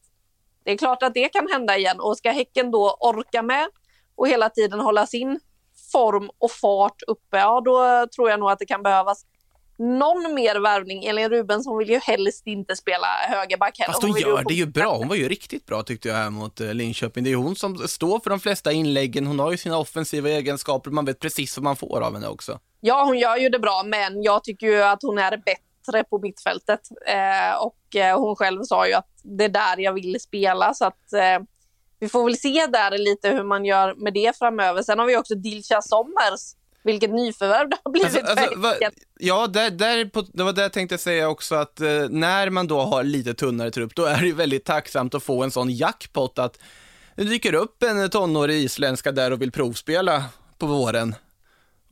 [0.64, 2.00] det är klart att det kan hända igen.
[2.00, 3.68] Och ska Häcken då orka med
[4.16, 5.40] och hela tiden hålla sin
[5.92, 9.26] form och fart uppe, ja då tror jag nog att det kan behövas
[9.78, 11.06] någon mer värvning.
[11.06, 13.94] Elin Rubensson vill ju helst inte spela högerback heller.
[13.94, 14.98] Fast hon, hon gör det ju bra.
[14.98, 17.24] Hon var ju riktigt bra tyckte jag här mot eh, Linköping.
[17.24, 19.28] Det är ju hon som står för de flesta inläggen.
[19.28, 20.92] Hon har ju sina offensiva egenskaper.
[20.92, 22.60] Man vet precis vad man får av henne också.
[22.80, 25.71] Ja, hon gör ju det bra, men jag tycker ju att hon är bättre
[26.10, 26.80] på mittfältet.
[27.08, 30.86] Eh, och eh, hon själv sa ju att det är där jag vill spela, så
[30.86, 31.46] att eh,
[32.00, 34.84] vi får väl se där lite hur man gör med det framöver.
[34.84, 38.18] Sen har vi också Dilcha Sommers vilket nyförvärv det har blivit.
[38.18, 38.74] Alltså, alltså, va,
[39.20, 42.68] ja, där, där på, det var det jag tänkte säga också, att eh, när man
[42.68, 46.40] då har lite tunnare trupp, då är det väldigt tacksamt att få en sån jackpot
[46.40, 46.60] att
[47.16, 50.24] det dyker upp en tonårig isländska där och vill provspela
[50.58, 51.16] på våren.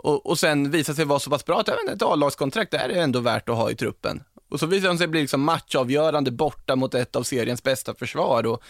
[0.04, 3.20] Och, och sen visar sig vara så pass bra att även ett A-lagskontrakt är ändå
[3.20, 4.24] värt att ha i truppen.
[4.50, 8.46] Och så visar de sig bli liksom matchavgörande borta mot ett av seriens bästa försvar.
[8.46, 8.64] Och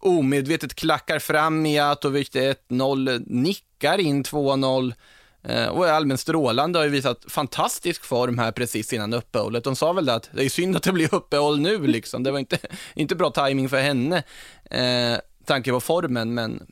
[0.00, 4.94] omedvetet klackar fram Mijatovic till 1-0, nickar in 2-0
[5.42, 9.64] eh, och är allmänt strålande har ju visat fantastisk form här precis innan uppehållet.
[9.64, 12.22] De sa väl det att det är synd att det blir uppehåll nu liksom.
[12.22, 12.58] Det var inte,
[12.94, 14.22] inte bra timing för henne,
[14.70, 16.66] eh, tanke på formen, men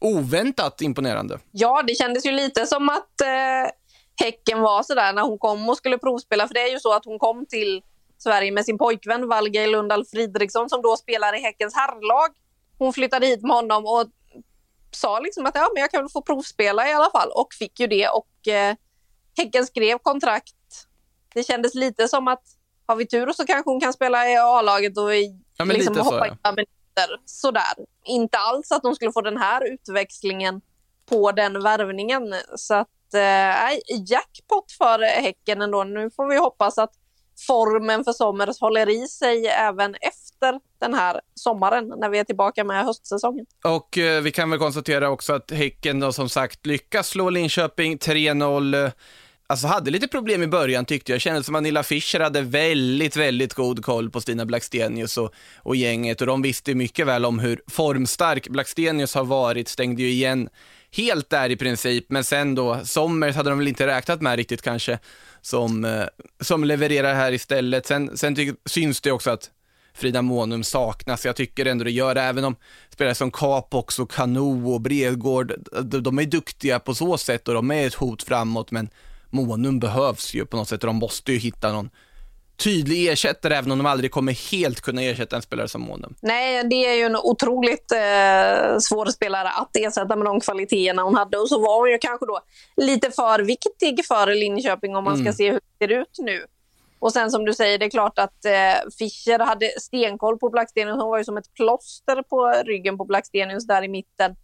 [0.00, 1.38] oväntat imponerande.
[1.52, 3.70] Ja, det kändes ju lite som att eh,
[4.20, 7.04] Häcken var sådär när hon kom och skulle provspela, för det är ju så att
[7.04, 7.82] hon kom till
[8.18, 12.28] Sverige med sin pojkvän Valgeir Lundahl Fridriksson som då spelar i Häckens herrlag.
[12.78, 14.06] Hon flyttade hit med honom och
[14.90, 17.80] sa liksom att ja, men jag kan väl få provspela i alla fall och fick
[17.80, 18.08] ju det.
[18.08, 18.74] Och eh,
[19.36, 20.54] Häcken skrev kontrakt.
[21.34, 22.42] Det kändes lite som att
[22.86, 26.26] har vi tur så kanske hon kan spela i A-laget och i, ja, liksom hoppa
[26.26, 26.54] i ja
[26.98, 27.22] minuter.
[27.24, 27.86] Sådär.
[28.04, 30.60] Inte alls att de skulle få den här utväxlingen
[31.08, 32.34] på den värvningen.
[32.56, 35.84] Så att, eh, jackpot för Häcken ändå.
[35.84, 36.90] Nu får vi hoppas att
[37.46, 42.64] formen för Sommers håller i sig även efter den här sommaren när vi är tillbaka
[42.64, 43.46] med höstsäsongen.
[43.64, 47.96] Och eh, vi kan väl konstatera också att Häcken då som sagt lyckas slå Linköping
[47.98, 48.90] 3-0.
[49.50, 51.20] Alltså hade lite problem i början tyckte jag.
[51.20, 55.76] Kändes som att Nilla Fischer hade väldigt, väldigt god koll på Stina Blackstenius och, och
[55.76, 60.48] gänget och de visste mycket väl om hur formstark Blackstenius har varit, stängde ju igen
[60.96, 64.62] helt där i princip, men sen då, Sommers hade de väl inte räknat med riktigt
[64.62, 64.98] kanske,
[65.40, 66.04] som, eh,
[66.40, 67.86] som levererar här istället.
[67.86, 69.50] Sen, sen ty, syns det också att
[69.94, 71.26] Frida Månum saknas.
[71.26, 72.56] Jag tycker ändå det gör det, även om
[72.90, 77.54] spelare som Capox och Kano och Bredgård, de, de är duktiga på så sätt och
[77.54, 78.88] de är ett hot framåt, men
[79.30, 81.90] Månum behövs ju på något sätt och de måste ju hitta någon
[82.58, 86.14] tydlig ersättare, även om de aldrig kommer helt kunna ersätta en spelare som Månum.
[86.20, 91.14] Nej, det är ju en otroligt eh, svår spelare att ersätta med de kvaliteterna hon
[91.14, 91.38] hade.
[91.38, 92.40] Och så var hon ju kanske då
[92.76, 95.32] lite för viktig för Linköping om man ska mm.
[95.32, 96.46] se hur det ser ut nu.
[96.98, 100.96] Och sen som du säger, det är klart att eh, Fischer hade stenkoll på Blackstenius.
[100.96, 104.36] Hon var ju som ett plåster på ryggen på Blackstenius där i mitten.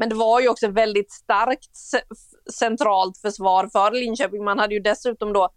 [0.00, 1.70] Men det var ju också väldigt starkt
[2.52, 4.44] centralt försvar för Linköping.
[4.44, 5.48] Man hade ju dessutom då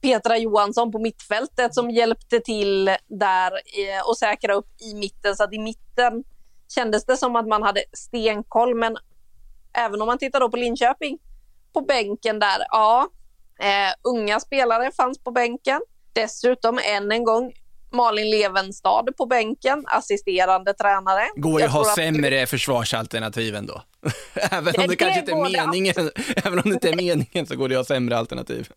[0.00, 5.36] Petra Johansson på mittfältet som hjälpte till där eh, och säkra upp i mitten.
[5.36, 6.24] Så att i mitten
[6.68, 8.74] kändes det som att man hade stenkoll.
[8.74, 8.96] Men
[9.72, 11.18] även om man tittar då på Linköping,
[11.72, 13.08] på bänken där, ja,
[13.60, 15.80] eh, unga spelare fanns på bänken.
[16.12, 17.52] Dessutom än en gång
[17.90, 21.28] Malin Levenstad på bänken, assisterande tränare.
[21.36, 22.50] Går ju att ha sämre att...
[22.50, 23.82] försvarsalternativ ändå.
[24.34, 27.56] även om det, det kanske inte är meningen, även om det inte är meningen så
[27.56, 28.68] går det att ha sämre alternativ.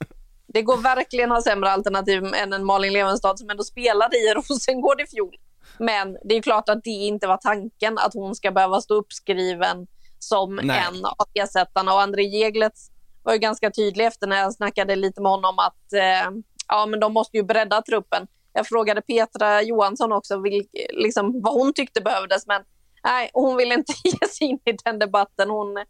[0.47, 4.33] Det går verkligen att ha sämre alternativ än en Malin Levenstad som ändå spelade i
[4.33, 5.35] Rosengård i fjol.
[5.77, 9.87] Men det är klart att det inte var tanken att hon ska behöva stå uppskriven
[10.19, 10.83] som Nej.
[10.87, 11.93] en av ersättarna.
[11.93, 12.91] Och André Jeglets
[13.23, 16.31] var ju ganska tydlig efter när jag snackade lite med honom att eh,
[16.67, 18.27] ja, men de måste ju bredda truppen.
[18.53, 22.61] Jag frågade Petra Johansson också vilk, liksom, vad hon tyckte behövdes, men
[23.03, 25.49] nej, hon ville inte ge sig in i den debatten.
[25.49, 25.85] Hon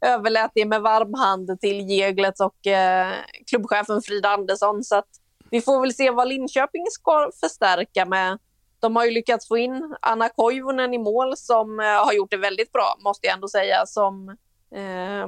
[0.00, 3.12] överlät det med varm hand till Jeglets och eh,
[3.50, 4.84] klubbchefen Frida Andersson.
[4.84, 5.08] Så att
[5.50, 8.38] vi får väl se vad Linköping ska förstärka med.
[8.80, 12.36] De har ju lyckats få in Anna Koivunen i mål som eh, har gjort det
[12.36, 14.28] väldigt bra, måste jag ändå säga, som
[14.74, 15.26] eh,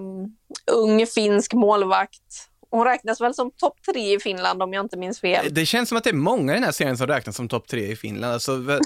[0.73, 2.51] ung finsk målvakt.
[2.71, 5.47] Hon räknas väl som topp tre i Finland om jag inte minns fel.
[5.51, 7.69] Det känns som att det är många i den här serien som räknas som topp
[7.69, 8.33] tre i Finland.
[8.35, 8.53] Alltså,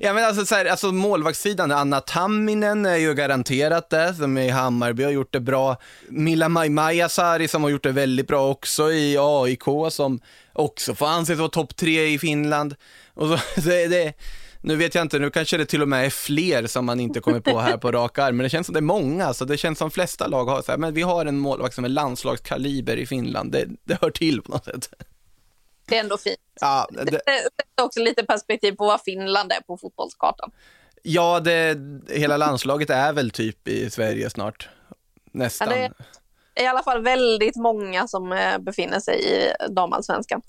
[0.00, 4.42] ja, men alltså, så här, alltså målvaktssidan, Anna Tamminen är ju garanterat det, som är
[4.42, 5.76] i Hammarby har gjort det bra.
[6.08, 10.20] Milla Majasari som har gjort det väldigt bra också i AIK, som
[10.52, 12.74] också får anses vara topp tre i Finland.
[13.14, 14.14] Och så, det, det,
[14.64, 17.20] nu vet jag inte, nu kanske det till och med är fler som man inte
[17.20, 19.56] kommer på här på rak arm, men det känns som det är många, så det
[19.56, 22.96] känns som flesta lag har så här, men vi har en målvakt som är landslagskaliber
[22.96, 24.88] i Finland, det, det hör till på något sätt.
[25.86, 26.38] Det är ändå fint.
[26.60, 27.04] Ja, det...
[27.04, 30.50] det sätter också lite perspektiv på vad Finland är på fotbollskartan.
[31.02, 34.68] Ja, det, hela landslaget är väl typ i Sverige snart.
[35.32, 35.68] Nästan.
[35.70, 35.76] Ja,
[36.54, 40.42] det är i alla fall väldigt många som eh, befinner sig i damallsvenskan.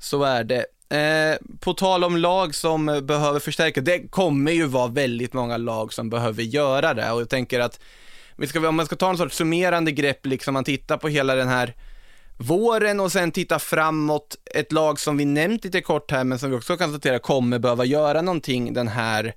[0.00, 0.66] Så är det.
[0.90, 5.56] Eh, på tal om lag som eh, behöver förstärka, det kommer ju vara väldigt många
[5.56, 7.10] lag som behöver göra det.
[7.10, 7.80] Och jag tänker att
[8.36, 11.34] vi ska, om man ska ta en sorts summerande grepp, liksom man tittar på hela
[11.34, 11.74] den här
[12.38, 16.50] våren och sen titta framåt, ett lag som vi nämnt lite kort här men som
[16.50, 19.34] vi också konstaterar kommer behöva göra någonting den här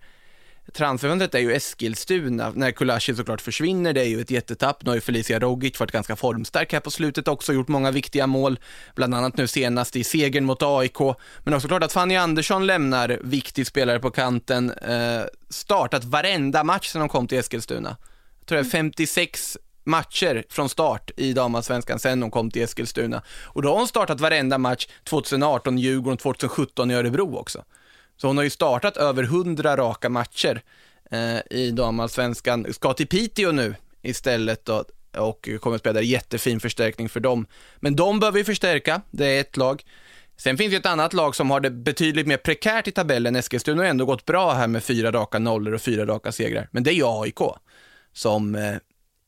[0.72, 4.84] Transferfönstret är ju Eskilstuna, när Kulashi såklart försvinner, det är ju ett jättetapp.
[4.84, 8.28] Nu har ju Felicia Rogic varit ganska formstark här på slutet också, gjort många viktiga
[8.28, 8.60] mål,
[8.96, 10.98] bland annat nu senast i segern mot AIK.
[11.44, 16.88] Men också klart att Fanny Andersson lämnar, viktig spelare på kanten, eh, startat varenda match
[16.88, 17.98] sedan de kom till Eskilstuna.
[18.40, 23.22] Jag tror det är 56 matcher från start i damallsvenskan sen de kom till Eskilstuna.
[23.44, 27.64] Och då har hon startat varenda match 2018 i Djurgården, 2017 i Örebro också.
[28.18, 30.62] Så hon har ju startat över 100 raka matcher
[31.12, 32.74] eh, i damallsvenskan.
[32.74, 34.86] Ska till Piteå nu istället då,
[35.18, 36.02] och kommer att spela där.
[36.02, 37.46] Jättefin förstärkning för dem.
[37.80, 39.84] Men de behöver ju förstärka, det är ett lag.
[40.38, 43.36] Sen finns det ett annat lag som har det betydligt mer prekärt i tabellen.
[43.36, 46.68] Eskilstuna har ändå gått bra här med fyra raka nollor och fyra raka segrar.
[46.72, 47.40] Men det är ju AIK
[48.14, 48.76] som eh,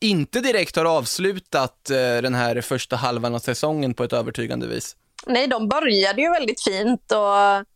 [0.00, 4.96] inte direkt har avslutat eh, den här första halvan av säsongen på ett övertygande vis.
[5.26, 7.66] Nej, de började ju väldigt fint och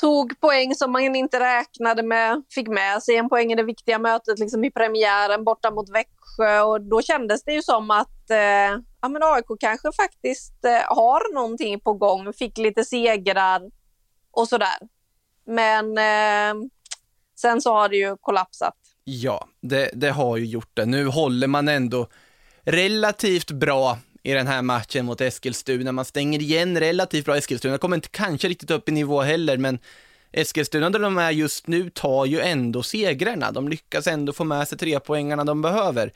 [0.00, 3.98] tog poäng som man inte räknade med, fick med sig en poäng i det viktiga
[3.98, 8.80] mötet liksom i premiären borta mot Växjö och då kändes det ju som att eh,
[9.00, 13.62] ja, men AIK kanske faktiskt eh, har någonting på gång, fick lite segrar
[14.30, 14.78] och sådär.
[15.46, 16.68] Men eh,
[17.36, 18.76] sen så har det ju kollapsat.
[19.04, 20.86] Ja, det, det har ju gjort det.
[20.86, 22.06] Nu håller man ändå
[22.64, 25.92] relativt bra i den här matchen mot Eskilstuna.
[25.92, 27.36] Man stänger igen relativt bra.
[27.36, 29.78] Eskilstuna kommer inte kanske riktigt upp i nivå heller, men
[30.32, 33.52] Eskilstuna där de är just nu tar ju ändå segrarna.
[33.52, 36.12] De lyckas ändå få med sig tre poängarna de behöver.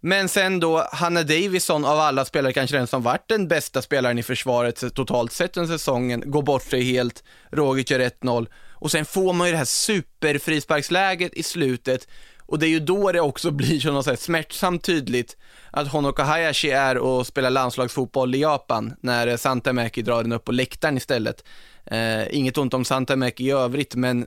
[0.00, 4.18] Men sen då, Hanna Davison av alla spelare, kanske den som varit den bästa spelaren
[4.18, 8.46] i försvaret totalt sett under säsongen, går bort sig helt, Rogic gör 1-0
[8.84, 12.08] och sen får man ju det här superfrisparksläget i slutet
[12.46, 15.36] och det är ju då det också blir så något smärtsamt tydligt
[15.70, 20.52] att Honoka Hayashi är och spelar landslagsfotboll i Japan när Santamäki drar den upp på
[20.52, 21.44] läktaren istället.
[21.84, 24.26] Eh, inget ont om Santamäki i övrigt, men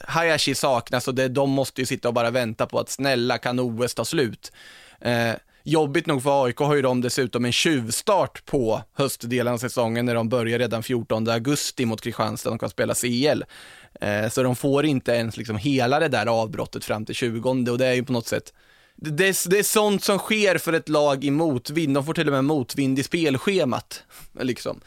[0.00, 3.60] Hayashi saknas och det, de måste ju sitta och bara vänta på att snälla kan
[3.60, 4.52] OS ta slut.
[5.00, 5.32] Eh,
[5.64, 10.14] jobbigt nog för AIK har ju de dessutom en tjuvstart på höstdelen av säsongen när
[10.14, 13.42] de börjar redan 14 augusti mot Kristianstad, de kan spela CL.
[14.00, 17.78] Eh, så de får inte ens liksom hela det där avbrottet fram till 20 och
[17.78, 18.52] det är ju på något sätt
[18.96, 21.94] det, är, det är sånt som sker för ett lag i motvind.
[21.94, 24.02] De får till och med motvind i spelschemat.
[24.40, 24.80] Liksom.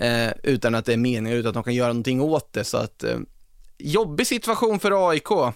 [0.00, 2.64] Eh, utan att det är meningen, utan att de kan göra någonting åt det.
[2.64, 3.18] Så att, eh,
[3.78, 5.54] jobbig situation för AIK.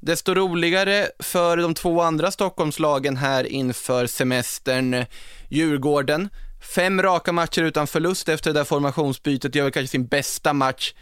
[0.00, 4.94] Desto roligare för de två andra Stockholmslagen här inför semestern.
[4.94, 5.06] Eh,
[5.48, 6.28] Djurgården,
[6.74, 10.94] fem raka matcher utan förlust efter det där formationsbytet, gör väl kanske sin bästa match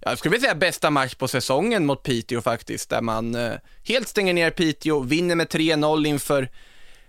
[0.00, 3.52] jag skulle vilja säga bästa match på säsongen mot Piteå faktiskt, där man eh,
[3.84, 6.48] helt stänger ner Piteå, vinner med 3-0 inför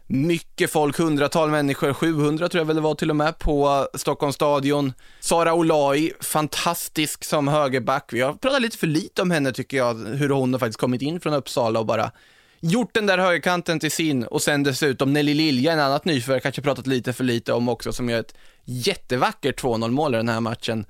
[0.08, 4.36] mycket folk, hundratal människor, 700 tror jag väl det var till och med på Stockholms
[4.36, 4.93] stadion.
[5.19, 8.13] Sara Olai, fantastisk som högerback.
[8.13, 11.02] Vi har pratat lite för lite om henne tycker jag, hur hon har faktiskt kommit
[11.02, 12.12] in från Uppsala och bara
[12.60, 16.62] gjort den där högerkanten till sin och sen dessutom Nelly Lilja, en annat nyförvärv, kanske
[16.62, 20.40] pratat lite för lite om också, som gör ett jättevackert 2-0 mål i den här
[20.40, 20.85] matchen.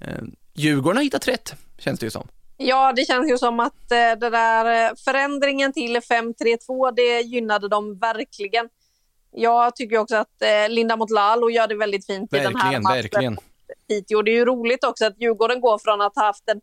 [0.00, 0.22] Eh,
[0.56, 2.28] Eh, Djurgården har hittat rätt, känns det ju som.
[2.56, 7.68] Ja, det känns ju som att eh, det där eh, förändringen till 5-3-2, det gynnade
[7.68, 8.68] dem verkligen.
[9.30, 12.80] Jag tycker också att eh, Linda Motlalo gör det väldigt fint verkligen, i den här
[12.80, 13.02] matchen.
[13.02, 13.38] Verkligen.
[13.88, 14.22] Piteå.
[14.22, 16.60] Det är ju roligt också att Djurgården går från att ha haft en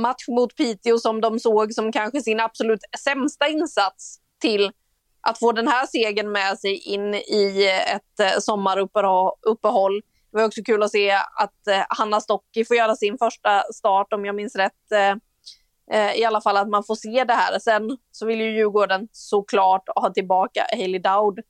[0.00, 4.72] match mot Piteå som de såg som kanske sin absolut sämsta insats till
[5.20, 10.02] att få den här segern med sig in i ett sommaruppehåll
[10.32, 14.12] det var också kul att se att eh, Hanna Stocki får göra sin första start
[14.12, 14.92] om jag minns rätt.
[14.92, 15.16] Eh,
[15.98, 17.58] eh, I alla fall att man får se det här.
[17.58, 21.40] Sen så vill ju Djurgården såklart ha tillbaka Hailey Dowd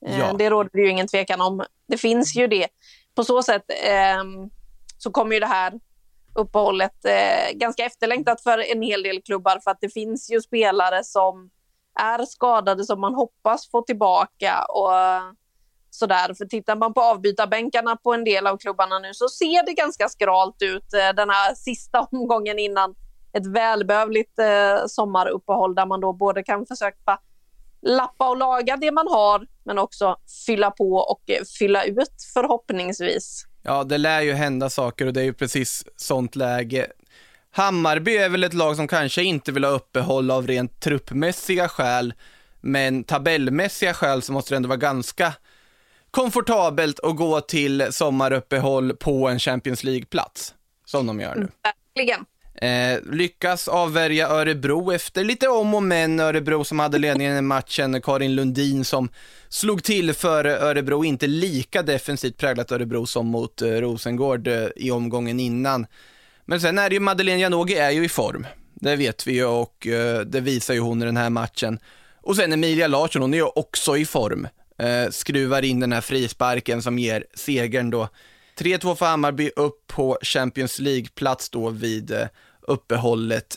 [0.00, 0.32] Ja.
[0.32, 1.64] Det råder det ju ingen tvekan om.
[1.86, 2.68] Det finns ju det.
[3.14, 4.24] På så sätt eh,
[4.98, 5.80] så kommer ju det här
[6.34, 11.04] uppehållet eh, ganska efterlängtat för en hel del klubbar för att det finns ju spelare
[11.04, 11.50] som
[12.00, 14.92] är skadade som man hoppas få tillbaka och
[15.90, 16.34] sådär.
[16.34, 20.08] För tittar man på avbytarbänkarna på en del av klubbarna nu så ser det ganska
[20.08, 22.94] skralt ut eh, den här sista omgången innan
[23.32, 27.18] ett välbehövligt eh, sommaruppehåll där man då både kan försöka
[27.82, 30.16] lappa och laga det man har men också
[30.46, 33.46] fylla på och eh, fylla ut förhoppningsvis.
[33.62, 36.86] Ja, det lär ju hända saker och det är ju precis sånt läge.
[37.52, 42.14] Hammarby är väl ett lag som kanske inte vill ha uppehåll av rent truppmässiga skäl,
[42.60, 45.32] men tabellmässiga skäl så måste det ändå vara ganska
[46.10, 50.54] komfortabelt att gå till sommaruppehåll på en Champions League-plats,
[50.84, 51.48] som de gör nu.
[51.94, 52.24] Verkligen.
[52.54, 56.20] Eh, lyckas avvärja Örebro efter lite om och men.
[56.20, 59.08] Örebro som hade ledningen i matchen, Karin Lundin som
[59.48, 64.90] slog till för Örebro, inte lika defensivt präglat Örebro som mot eh, Rosengård eh, i
[64.90, 65.86] omgången innan.
[66.44, 69.44] Men sen är det ju Madeleine Janogy är ju i form, det vet vi ju
[69.44, 71.78] och eh, det visar ju hon i den här matchen.
[72.22, 74.48] Och sen Emilia Larsson, hon är ju också i form.
[74.80, 78.08] Eh, skruvar in den här frisparken som ger segern då.
[78.58, 82.26] 3-2 för Hammarby upp på Champions League-plats då vid eh,
[82.60, 83.56] uppehållet.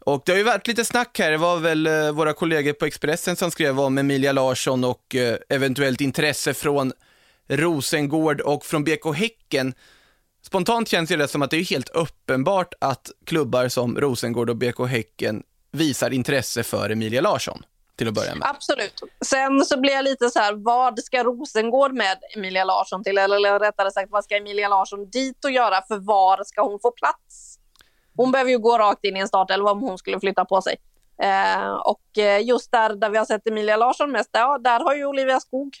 [0.00, 2.86] Och det har ju varit lite snack här, det var väl eh, våra kollegor på
[2.86, 6.92] Expressen som skrev om Emilia Larsson och eh, eventuellt intresse från
[7.48, 9.74] Rosengård och från BK Häcken.
[10.42, 14.86] Spontant känns det som att det är helt uppenbart att klubbar som Rosengård och BK
[14.88, 15.42] Häcken
[15.72, 17.62] visar intresse för Emilia Larsson,
[17.96, 18.48] till att börja med.
[18.48, 19.00] Absolut.
[19.24, 23.18] Sen så blir jag lite så här, vad ska Rosengård med Emilia Larsson till?
[23.18, 25.82] Eller rättare sagt, vad ska Emilia Larsson dit och göra?
[25.88, 27.58] För var ska hon få plats?
[28.16, 30.76] Hon behöver ju gå rakt in i en startelva om hon skulle flytta på sig.
[31.22, 34.94] Eh, och eh, just där, där vi har sett Emilia Larsson mest, ja, där har
[34.94, 35.76] ju Olivia Skog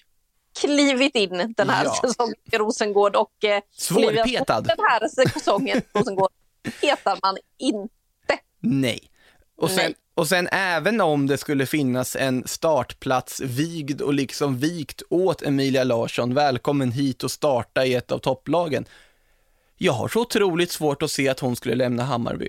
[0.60, 1.94] klivit in den här Ja.
[2.00, 3.16] säsongen i Rosengård.
[3.16, 3.60] Och, eh,
[3.96, 4.60] Olivia Skog Svårpetad.
[4.60, 6.30] den här säsongen i Rosengård
[6.80, 8.38] petar man inte.
[8.60, 9.10] Nej.
[9.56, 9.94] Och sen, Nej.
[10.14, 15.84] och sen även om det skulle finnas en startplats vigd och liksom vikt åt Emilia
[15.84, 18.84] Larsson, välkommen hit och starta i ett av topplagen.
[19.76, 22.48] Jag har så otroligt svårt att se att hon skulle lämna Hammarby.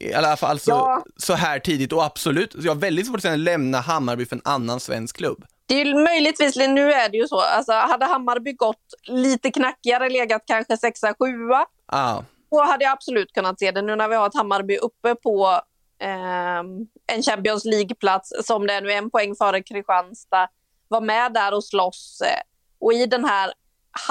[0.00, 1.04] I alla fall så, Ja.
[1.16, 4.36] så här tidigt och absolut, jag har väldigt svårt att se henne lämna Hammarby för
[4.36, 5.44] en annan svensk klubb.
[5.66, 10.08] Det är ju möjligtvis, nu är det ju så, alltså, hade Hammarby gått lite knackigare,
[10.10, 13.82] legat kanske sexa, sjua, Ah, då hade jag absolut kunnat se det.
[13.82, 15.60] Nu när vi har ett Hammarby uppe på
[16.04, 20.48] Ehm, en Champions League-plats som det är nu, en poäng före Kristianstad,
[20.88, 22.22] var med där och slåss.
[22.24, 22.42] eh,
[22.78, 23.52] Och i den här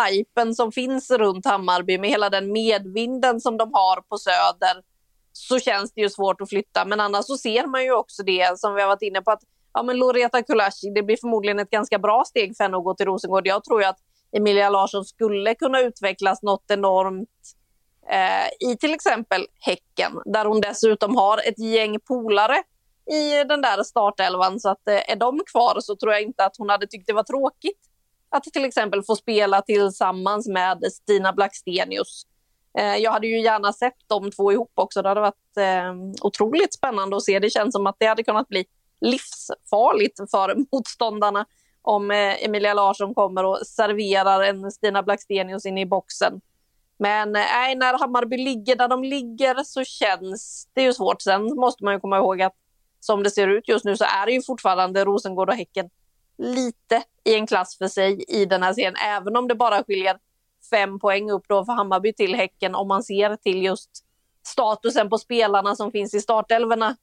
[0.09, 4.83] hypen som finns runt Hammarby med hela den medvinden som de har på Söder
[5.31, 6.85] så känns det ju svårt att flytta.
[6.85, 9.43] Men annars så ser man ju också det som vi har varit inne på att
[9.73, 12.95] ja, men Loreta Kulashi, det blir förmodligen ett ganska bra steg för henne att gå
[12.95, 13.47] till Rosengård.
[13.47, 13.99] Jag tror ju att
[14.37, 17.29] Emilia Larsson skulle kunna utvecklas något enormt
[18.09, 22.63] eh, i till exempel Häcken, där hon dessutom har ett gäng polare
[23.11, 24.59] i den där startelvan.
[24.59, 27.13] Så att eh, är de kvar så tror jag inte att hon hade tyckt det
[27.13, 27.79] var tråkigt
[28.29, 32.25] att till exempel få spela tillsammans med Stina Blackstenius.
[32.77, 35.01] Eh, jag hade ju gärna sett de två ihop också.
[35.01, 37.39] Det hade varit eh, otroligt spännande att se.
[37.39, 38.65] Det känns som att det hade kunnat bli
[39.01, 41.45] livsfarligt för motståndarna
[41.81, 46.41] om eh, Emilia Larsson kommer och serverar en Stina Blackstenius in i boxen.
[47.03, 51.21] Men eh, nej, när Hammarby ligger där de ligger så känns det ju svårt.
[51.21, 52.53] Sen måste man ju komma ihåg att
[52.99, 55.89] som det ser ut just nu så är det ju fortfarande Rosengård och Häcken
[56.37, 60.17] lite i en klass för sig i den här serien, även om det bara skiljer
[60.69, 63.89] fem poäng upp då för Hammarby till Häcken om man ser till just
[64.43, 66.95] statusen på spelarna som finns i startelverna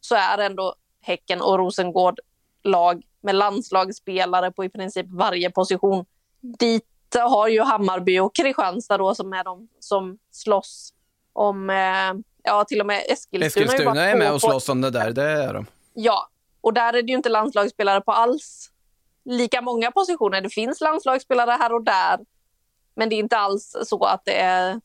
[0.00, 2.20] så är ändå Häcken och Rosengård
[2.62, 6.04] lag med landslagsspelare på i princip varje position.
[6.40, 10.92] Dit har ju Hammarby och Kristianstad då som är de som slåss
[11.32, 13.46] om, eh, ja till och med Eskilstuna.
[13.46, 15.66] Eskilstuna är med och slåss om det där, det är de.
[15.94, 16.28] Ja,
[16.60, 18.70] och där är det ju inte landslagsspelare på alls
[19.24, 20.40] lika många positioner.
[20.40, 22.18] Det finns landslagsspelare här och där,
[22.94, 24.80] men det är inte alls så att det är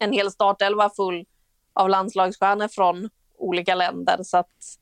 [0.00, 1.24] en hel startelva full
[1.72, 4.22] av landslagsstjärnor från olika länder.
[4.22, 4.78] Så att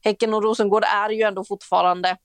[0.00, 2.16] Häcken och Rosengård är ju ändå fortfarande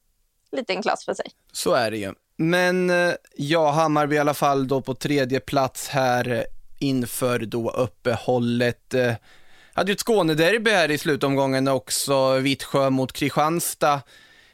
[0.52, 1.26] lite en klass för sig.
[1.52, 2.14] Så är det ju.
[2.42, 6.44] Men eh, ja, Hammarby i alla fall då på tredje plats här eh,
[6.80, 8.94] inför då uppehållet.
[8.94, 9.14] Eh,
[9.74, 14.02] hade ju ett Skånederby här i slutomgången också, Vittsjö mot Kristianstad.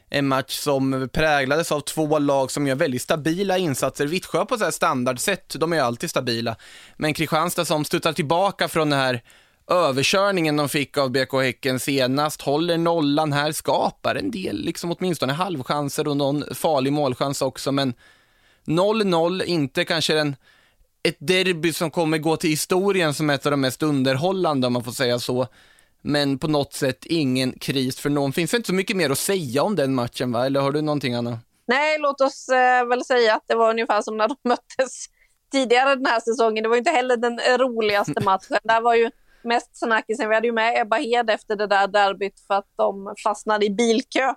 [0.08, 4.06] En match som präglades av två lag som gör väldigt stabila insatser.
[4.06, 6.56] Vittsjö på så här standardsätt, de är ju alltid stabila.
[6.96, 9.22] Men Kristianstad som studsar tillbaka från det här
[9.68, 15.32] överkörningen de fick av BK Häcken senast, håller nollan här, skapar en del, liksom åtminstone
[15.32, 17.94] halvchanser och någon farlig målchans också, men
[18.66, 20.36] 0-0, inte kanske den
[21.02, 24.84] ett derby som kommer gå till historien som ett av de mest underhållande om man
[24.84, 25.46] får säga så.
[26.02, 28.32] Men på något sätt ingen kris för någon.
[28.32, 30.46] Finns det inte så mycket mer att säga om den matchen va?
[30.46, 31.38] Eller har du någonting Anna?
[31.66, 35.06] Nej, låt oss eh, väl säga att det var ungefär som när de möttes
[35.52, 36.62] tidigare den här säsongen.
[36.62, 38.58] Det var inte heller den roligaste matchen.
[38.62, 39.10] Det var ju
[39.42, 40.28] mest snackisen.
[40.28, 43.70] Vi hade ju med Ebba Hed efter det där derbyt för att de fastnade i
[43.70, 44.34] bilkö.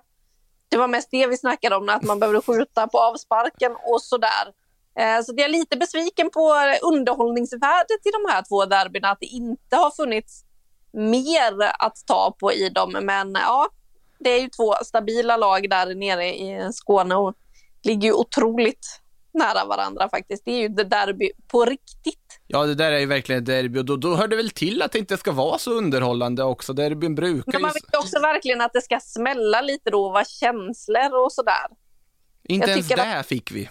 [0.68, 4.52] Det var mest det vi snackade om, att man behövde skjuta på avsparken och sådär.
[4.98, 9.26] Eh, så jag är lite besviken på underhållningsvärdet i de här två derbyna, att det
[9.26, 10.44] inte har funnits
[10.92, 12.92] mer att ta på i dem.
[13.02, 13.68] Men ja,
[14.18, 17.34] det är ju två stabila lag där nere i Skåne och
[17.82, 19.01] ligger ju otroligt
[19.34, 20.44] nära varandra faktiskt.
[20.44, 22.40] Det är ju det derby på riktigt.
[22.46, 24.92] Ja, det där är ju verkligen derby och då, då hör det väl till att
[24.92, 26.72] det inte ska vara så underhållande också.
[26.72, 30.12] Derbyn brukar Men man vill ju också verkligen att det ska smälla lite då och
[30.12, 31.66] vara känslor och sådär.
[32.44, 33.26] Inte ens det att...
[33.26, 33.68] fick vi.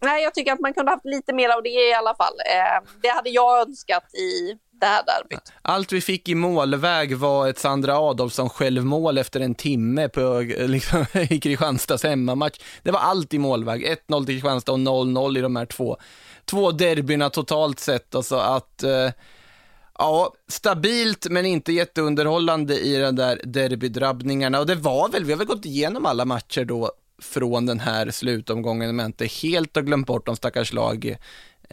[0.00, 2.34] Nej, jag tycker att man kunde haft lite mer av det i alla fall.
[2.46, 5.52] Eh, det hade jag önskat i där derbyt.
[5.62, 10.68] Allt vi fick i målväg var ett Sandra Adolfsson självmål efter en timme på, eh,
[10.68, 12.58] liksom, i Kristianstads hemmamatch.
[12.82, 13.98] Det var allt i målväg.
[14.08, 15.96] 1-0 till Kristianstad och 0-0 i de här två,
[16.44, 18.14] två derbyna totalt sett.
[18.14, 19.10] Alltså att, eh,
[19.98, 24.60] ja, stabilt men inte jätteunderhållande i de där derbydrabbningarna.
[24.60, 28.10] Och det var väl, vi har väl gått igenom alla matcher då från den här
[28.10, 31.04] slutomgången, men jag inte helt har glömt bort de stackars lag.
[31.06, 31.16] Eh,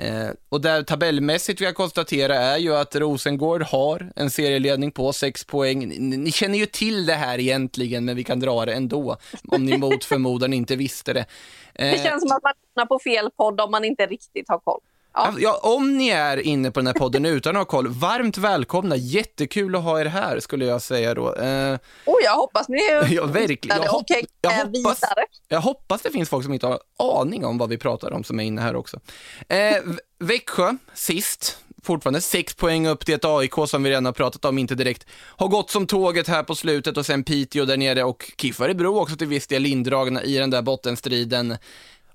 [0.02, 5.14] Eh, och där tabellmässigt vill jag konstatera är ju att Rosengård har en serieledning på
[5.14, 5.88] 6 poäng.
[5.88, 9.66] Ni, ni, känner ju till det här egentligen, men vi kan dra det ändå, om
[9.66, 11.26] ni mot förmodan inte visste det.
[11.74, 14.60] Eh, det känns som att man lyssnar på fel podd om man inte riktigt har
[14.60, 14.82] koll.
[15.14, 15.34] Ja.
[15.38, 15.60] ja.
[15.64, 18.95] om ni är inne på den här podden utan att ha koll, varmt välkomna.
[18.95, 21.36] Jättekul att ha er här, skulle jag säga då.
[21.36, 23.82] Eh, oh, jag hoppas ni är ja, verkligen.
[23.84, 24.05] Jag, hopp
[24.41, 25.01] jag, hoppas,
[25.47, 28.39] jag hoppas det finns folk som inte har aning om vad vi pratar om som
[28.39, 28.99] är inne här också.
[29.47, 29.78] Eh,
[30.20, 31.57] Växjö, sist.
[31.84, 35.05] Fortfarande sex poäng upp till ett AIK som vi redan har pratat om, inte direkt
[35.12, 38.99] har gått som tåget här på slutet och sen Piteå där nere och KIF Örebro
[38.99, 41.57] också till viss del indragna i den där bottenstriden.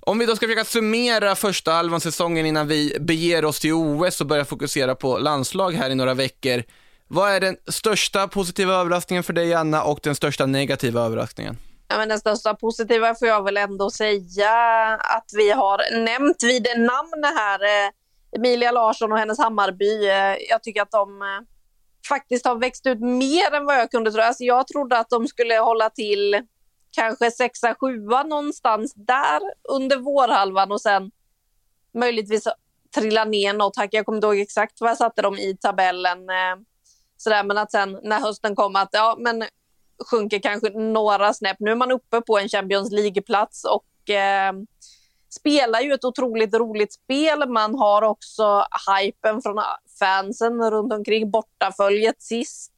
[0.07, 4.21] Om vi då ska försöka summera första halvan säsongen innan vi beger oss till OS
[4.21, 6.63] och börjar fokusera på landslag här i några veckor.
[7.07, 11.57] Vad är den största positiva överraskningen för dig, Anna, och den största negativa överraskningen?
[11.87, 14.51] Ja, men den största positiva får jag väl ändå säga
[14.99, 17.59] att vi har nämnt vid namn här.
[17.63, 17.91] Eh,
[18.37, 20.07] Emilia Larsson och hennes Hammarby.
[20.07, 21.27] Eh, jag tycker att de eh,
[22.07, 24.21] faktiskt har växt ut mer än vad jag kunde tro.
[24.21, 26.45] Alltså jag trodde att de skulle hålla till
[26.95, 31.11] kanske sexa, sjua någonstans där under vårhalvan och sen
[31.93, 32.47] möjligtvis
[32.95, 33.89] trilla ner något hack.
[33.91, 36.29] Jag kommer inte ihåg exakt vad jag satte dem i tabellen.
[36.29, 36.55] Eh,
[37.17, 39.43] sådär, men att sen när hösten kom att ja, men
[40.11, 41.57] sjunker kanske några snäpp.
[41.59, 44.53] Nu är man uppe på en Champions League-plats och eh,
[45.29, 47.49] spelar ju ett otroligt roligt spel.
[47.49, 49.63] Man har också hypen från
[49.99, 51.31] fansen runt omkring.
[51.31, 52.74] Bortaföljet sist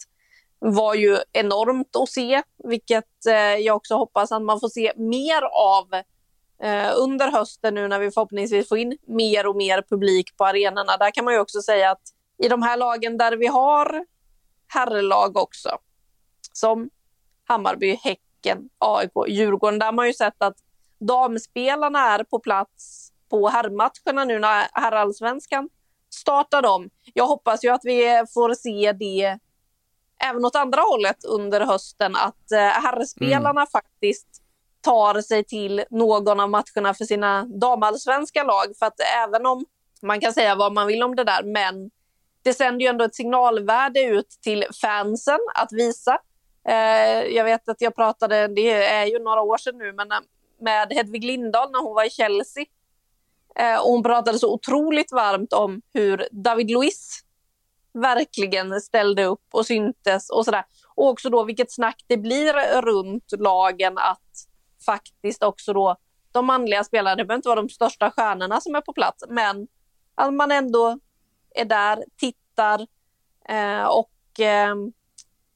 [0.59, 5.41] var ju enormt att se, vilket eh, jag också hoppas att man får se mer
[5.41, 5.93] av
[6.63, 10.97] eh, under hösten nu när vi förhoppningsvis får in mer och mer publik på arenorna.
[10.97, 12.01] Där kan man ju också säga att
[12.43, 14.05] i de här lagen där vi har
[14.67, 15.69] herrlag också,
[16.53, 16.89] som
[17.47, 20.57] Hammarby, Häcken, AIK, Djurgården, där har man ju sett att
[20.99, 25.69] damspelarna är på plats på herrmatcherna nu när herrallsvenskan
[26.09, 26.89] startar dem.
[27.13, 29.39] Jag hoppas ju att vi får se det
[30.23, 33.67] även åt andra hållet under hösten att eh, herrspelarna mm.
[33.67, 34.27] faktiskt
[34.81, 38.65] tar sig till någon av matcherna för sina damallsvenska lag.
[38.79, 39.65] För att även om
[40.01, 41.89] man kan säga vad man vill om det där, men
[42.43, 46.19] det sänder ju ändå ett signalvärde ut till fansen att visa.
[46.67, 50.17] Eh, jag vet att jag pratade, det är ju några år sedan nu, men eh,
[50.61, 52.65] med Hedvig Lindahl när hon var i Chelsea.
[53.55, 57.23] Eh, och hon pratade så otroligt varmt om hur David Luiz
[58.01, 60.63] verkligen ställde upp och syntes och sådär.
[60.95, 64.47] Och också då vilket snack det blir runt lagen att
[64.85, 65.95] faktiskt också då
[66.31, 69.67] de manliga spelarna, det behöver inte vara de största stjärnorna som är på plats, men
[70.15, 70.99] att man ändå
[71.55, 72.87] är där, tittar
[73.49, 74.75] eh, och eh,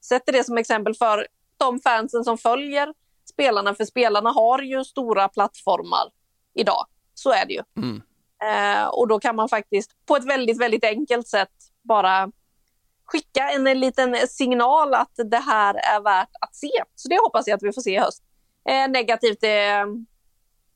[0.01, 1.27] sätter det som exempel för
[1.57, 2.93] de fansen som följer
[3.29, 6.11] spelarna, för spelarna har ju stora plattformar
[6.53, 6.85] idag.
[7.13, 7.63] Så är det ju.
[7.77, 8.01] Mm.
[8.43, 12.31] Eh, och då kan man faktiskt på ett väldigt, väldigt enkelt sätt bara
[13.05, 16.83] skicka en, en liten signal att det här är värt att se.
[16.95, 18.23] Så det hoppas jag att vi får se i höst.
[18.69, 19.85] Eh, negativt är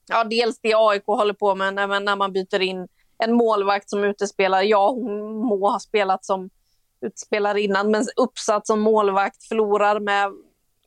[0.08, 2.88] ja, dels det AIK håller på med när när man byter in
[3.18, 4.62] en målvakt som utespelar.
[4.62, 6.50] Ja, hon må ha spelat som
[7.02, 10.32] utspelar innan, men uppsatt som målvakt, förlorar med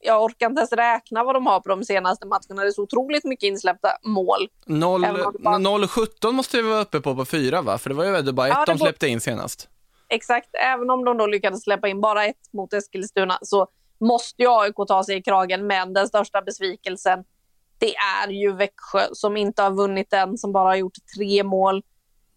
[0.01, 2.63] jag orkar inte ens räkna vad de har på de senaste matcherna.
[2.63, 4.49] Det är så otroligt mycket insläppta mål.
[4.67, 7.79] 0-17 måste vi vara uppe på på fyra va?
[7.79, 9.69] För det var ju bara ett ja, de släppte in senast.
[10.11, 13.69] Exakt, även om de då lyckades släppa in bara ett mot Eskilstuna så
[14.01, 15.67] måste ju AIK ta sig i kragen.
[15.67, 17.25] Men den största besvikelsen,
[17.79, 21.83] det är ju Växjö som inte har vunnit än, som bara har gjort tre mål.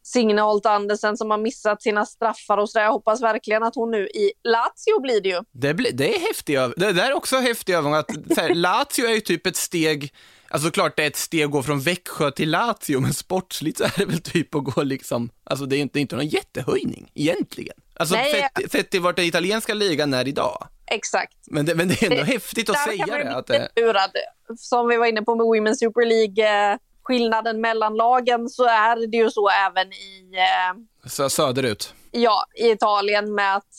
[0.04, 2.86] Signe Holt Andersen som har missat sina straffar och så där.
[2.86, 5.42] Jag hoppas verkligen att hon nu i Lazio blir det ju.
[5.52, 6.60] Det, blir, det är häftigt.
[6.78, 7.94] Det där är också häftig övergång.
[7.94, 10.14] Att, här, Lazio är ju typ ett steg,
[10.52, 13.84] alltså klart det är ett steg att gå från Växjö till Lazio, men sportsligt så
[13.84, 17.76] är det väl typ att gå liksom, alltså det är inte, inte någon jättehöjning egentligen.
[17.93, 20.68] Alltså Nej, sett, sett till vart den italienska ligan är idag.
[20.86, 21.38] Exakt.
[21.47, 23.36] Men det, men det är ändå det, häftigt att säga det.
[23.36, 23.70] Att det...
[23.76, 24.12] Lurad,
[24.58, 29.08] som vi var inne på med Women's Super League, eh, skillnaden mellan lagen så är
[29.08, 30.32] det ju så även i...
[30.34, 31.93] Eh, så söderut?
[32.12, 33.74] Ja, i Italien med att...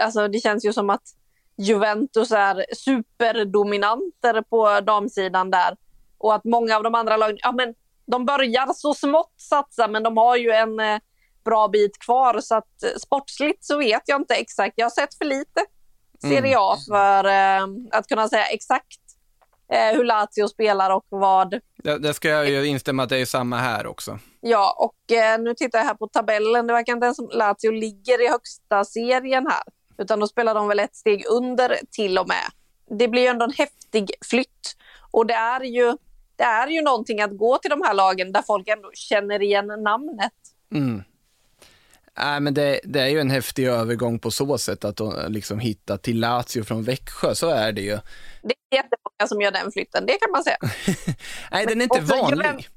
[0.00, 1.02] Alltså det känns ju som att
[1.56, 5.76] Juventus är superdominanter på damsidan där.
[6.18, 7.74] Och att många av de andra lagen, ja men
[8.06, 10.98] de börjar så smått satsa men de har ju en eh,
[11.44, 14.74] bra bit kvar så att eh, sportsligt så vet jag inte exakt.
[14.76, 15.60] Jag har sett för lite
[16.22, 16.84] Serie A mm.
[16.88, 19.00] för eh, att kunna säga exakt
[19.72, 21.60] eh, hur Lazio spelar och vad...
[21.76, 24.18] Det, det ska jag ju instämma att det är samma här också.
[24.40, 26.66] Ja, och eh, nu tittar jag här på tabellen.
[26.66, 29.62] Det verkar inte ens som Lazio ligger i högsta serien här,
[30.02, 32.44] utan då spelar de väl ett steg under till och med.
[32.98, 34.76] Det blir ju ändå en häftig flytt
[35.10, 35.96] och det är ju,
[36.36, 39.66] det är ju någonting att gå till de här lagen där folk ändå känner igen
[39.66, 40.32] namnet.
[40.74, 41.02] Mm.
[42.18, 45.58] Nej, men det, det, är ju en häftig övergång på så sätt att de liksom
[45.58, 47.98] hittar till Lazio från Växjö, så är det ju.
[48.42, 50.56] Det är jättemånga som gör den flytten, det kan man säga.
[51.50, 52.68] Nej, den är inte vanlig.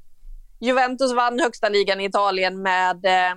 [0.59, 3.35] Juventus vann högsta ligan i Italien med eh,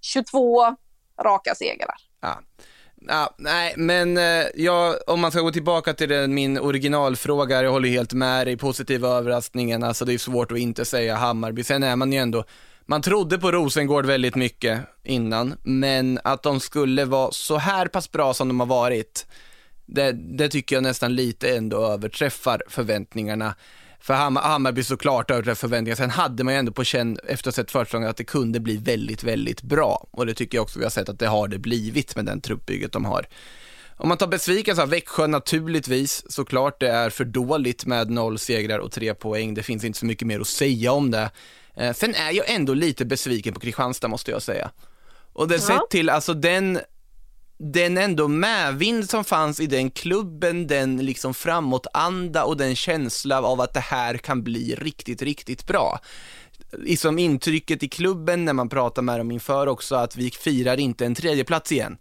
[0.00, 0.76] 22
[1.22, 1.96] raka segrar.
[2.20, 2.40] Ja.
[3.06, 7.70] Ja, nej, men eh, ja, om man ska gå tillbaka till den, min originalfråga, jag
[7.70, 11.82] håller helt med dig, positiva överraskningen, alltså det är svårt att inte säga Hammarby, sen
[11.82, 12.44] är man ju ändå
[12.90, 18.12] man trodde på Rosengård väldigt mycket innan, men att de skulle vara så här pass
[18.12, 19.26] bra som de har varit,
[19.86, 23.54] det, det tycker jag nästan lite ändå överträffar förväntningarna.
[24.00, 27.56] För Hammar, Hammarby såklart överträffar förväntningarna, sen hade man ju ändå på känn efter att
[27.56, 30.06] ha sett försäsongen att det kunde bli väldigt, väldigt bra.
[30.10, 32.40] Och det tycker jag också vi har sett att det har det blivit med den
[32.40, 33.26] truppbygget de har.
[33.96, 38.78] Om man tar besvikelse av Växjö naturligtvis, såklart det är för dåligt med noll segrar
[38.78, 39.54] och tre poäng.
[39.54, 41.30] Det finns inte så mycket mer att säga om det.
[41.76, 44.70] Eh, sen är jag ändå lite besviken på Kristianstad måste jag säga.
[45.32, 45.60] Och det ja.
[45.60, 46.78] sett till, alltså den,
[47.58, 53.60] den ändå medvind som fanns i den klubben, den liksom framåtanda och den känsla av
[53.60, 56.00] att det här kan bli riktigt, riktigt bra.
[56.72, 61.06] Liksom intrycket i klubben när man pratar med dem inför också att vi firar inte
[61.06, 61.98] en tredjeplats igen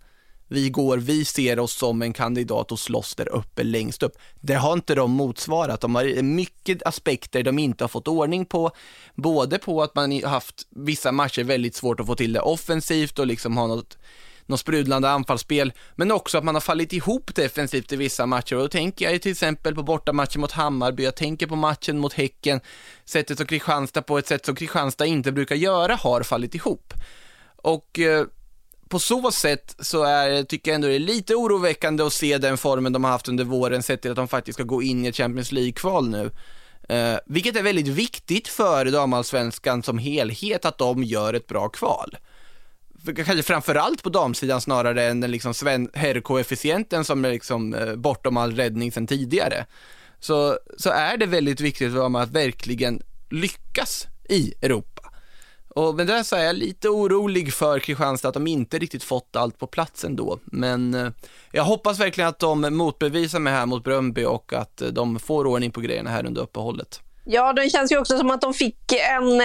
[0.47, 4.17] vi går, vi ser oss som en kandidat och slåss där uppe längst upp.
[4.39, 5.81] Det har inte de motsvarat.
[5.81, 8.71] De har mycket aspekter de inte har fått ordning på.
[9.15, 13.27] Både på att man haft vissa matcher väldigt svårt att få till det offensivt och
[13.27, 13.97] liksom ha något
[14.47, 18.55] något sprudlande anfallsspel, men också att man har fallit ihop defensivt i vissa matcher.
[18.55, 21.97] Och då tänker jag ju till exempel på bortamatchen mot Hammarby, jag tänker på matchen
[21.97, 22.59] mot Häcken,
[23.05, 26.93] sättet som Kristianstad på ett sätt som Kristianstad inte brukar göra har fallit ihop.
[27.55, 28.25] Och eh,
[28.89, 32.57] på så sätt så är, tycker jag ändå det är lite oroväckande att se den
[32.57, 35.07] formen de har haft under våren, sett till att de faktiskt ska gå in i
[35.07, 36.31] ett Champions League-kval nu.
[36.89, 42.17] Eh, vilket är väldigt viktigt för damallsvenskan som helhet, att de gör ett bra kval.
[43.13, 45.53] Kanske framförallt på damsidan snarare än den liksom
[45.93, 49.65] herrkoefficienten som är liksom eh, bortom all räddning sedan tidigare.
[50.19, 54.97] Så, så är det väldigt viktigt för dem att verkligen lyckas i Europa.
[55.69, 59.35] Och med det så är jag lite orolig för Kristianstad att de inte riktigt fått
[59.35, 60.39] allt på plats ändå.
[60.45, 61.11] Men eh,
[61.51, 65.47] jag hoppas verkligen att de motbevisar mig här mot Bröndby och att eh, de får
[65.47, 67.01] ordning på grejerna här under uppehållet.
[67.25, 69.41] Ja, det känns ju också som att de fick en,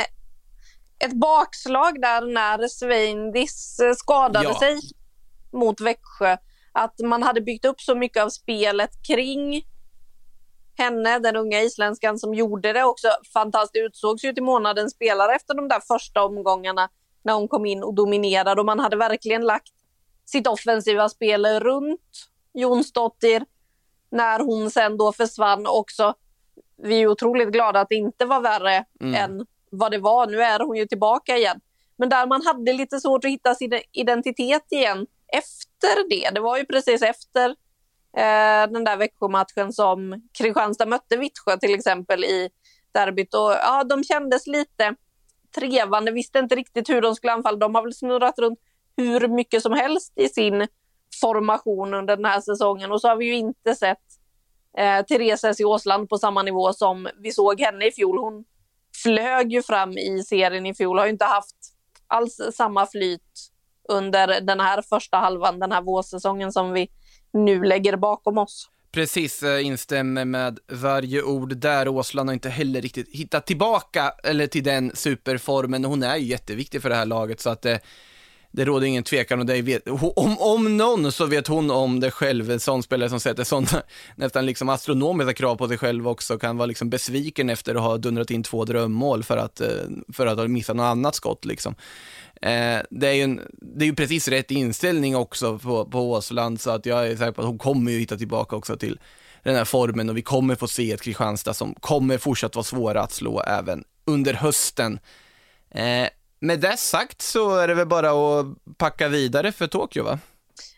[1.04, 4.58] ett bakslag där när Sveindis eh, skadade ja.
[4.58, 4.80] sig
[5.52, 6.36] mot Växjö.
[6.72, 9.62] Att man hade byggt upp så mycket av spelet kring
[10.74, 15.54] henne, den unga isländskan som gjorde det också fantastiskt, utsågs ju till månadens spelare efter
[15.54, 16.88] de där första omgångarna
[17.22, 19.72] när hon kom in och dominerade och man hade verkligen lagt
[20.24, 23.44] sitt offensiva spel runt Jonsdottir
[24.10, 26.14] när hon sen då försvann också.
[26.76, 29.14] Vi är otroligt glada att det inte var värre mm.
[29.14, 30.26] än vad det var.
[30.26, 31.60] Nu är hon ju tillbaka igen.
[31.96, 36.30] Men där man hade lite svårt att hitta sin identitet igen efter det.
[36.30, 37.50] Det var ju precis efter
[38.16, 42.50] eh, den där Växjö-matchen som Kristianstad mötte Vittsjö till exempel i
[42.92, 43.34] derbyt.
[43.34, 44.94] Och, ja, de kändes lite
[45.54, 47.58] trevande, visste inte riktigt hur de skulle anfalla.
[47.58, 48.58] De har väl snurrat runt
[48.96, 50.66] hur mycket som helst i sin
[51.20, 53.98] formation under den här säsongen och så har vi ju inte sett
[54.78, 58.18] eh, Therese i Åsland på samma nivå som vi såg henne i fjol.
[58.18, 58.44] Hon
[59.02, 61.56] flög ju fram i serien i fjol, har ju inte haft
[62.06, 63.50] alls samma flyt
[63.88, 66.88] under den här första halvan, den här vårsäsongen som vi
[67.32, 68.68] nu lägger bakom oss.
[68.92, 71.88] Precis, eh, instämmer med varje ord där.
[71.88, 75.84] Åsland har inte heller riktigt hittat tillbaka eller till den superformen.
[75.84, 77.76] Hon är ju jätteviktig för det här laget så att eh,
[78.52, 82.10] det råder ingen tvekan och det vet, om, om någon så vet hon om det
[82.10, 82.50] själv.
[82.50, 83.82] En sån spelare som sätter sådana
[84.16, 87.96] nästan liksom astronomiska krav på sig själv också kan vara liksom besviken efter att ha
[87.96, 89.68] dundrat in två drömmål för att, eh,
[90.12, 91.74] för att ha missat något annat skott liksom.
[92.42, 96.60] Eh, det, är ju en, det är ju precis rätt inställning också på, på Åsland,
[96.60, 99.00] så att jag är säker på att hon kommer ju hitta tillbaka också till
[99.42, 103.02] den här formen och vi kommer få se ett Kristianstad som kommer fortsatt vara svåra
[103.02, 104.98] att slå även under hösten.
[105.70, 106.08] Eh,
[106.42, 110.18] med det sagt så är det väl bara att packa vidare för Tokyo va?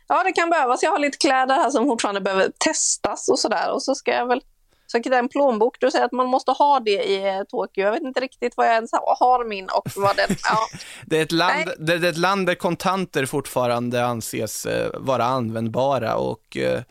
[0.09, 0.83] Ja, det kan behövas.
[0.83, 3.73] Jag har lite kläder här som fortfarande behöver testas och sådär.
[3.73, 4.41] Och så ska jag väl
[4.87, 7.85] så en plånbok, du säger att man måste ha det i eh, Tokyo.
[7.85, 10.37] Jag vet inte riktigt vad jag ens har min och vad den...
[10.45, 10.59] Ja.
[11.07, 16.17] det, är ett land, det, är ett land där kontanter fortfarande anses eh, vara användbara
[16.17, 16.83] och eh,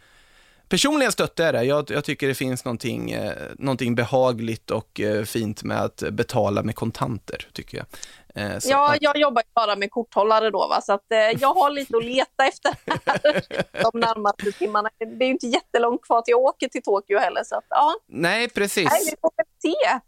[0.74, 1.64] personligen stöttar jag det.
[1.64, 3.16] Jag, jag tycker det finns någonting,
[3.58, 7.86] någonting behagligt och fint med att betala med kontanter, tycker jag.
[8.36, 8.98] Eh, ja, att...
[9.02, 10.82] jag jobbar bara med korthållare då, va?
[10.82, 12.76] så att, eh, jag har lite att leta efter
[13.82, 14.90] de närmaste timmarna.
[14.98, 17.44] Det är ju inte jättelångt kvar till jag åker till Tokyo heller.
[17.44, 17.94] Så att, ja.
[18.08, 18.90] Nej, precis.
[18.92, 20.00] Nej, vi får väl se.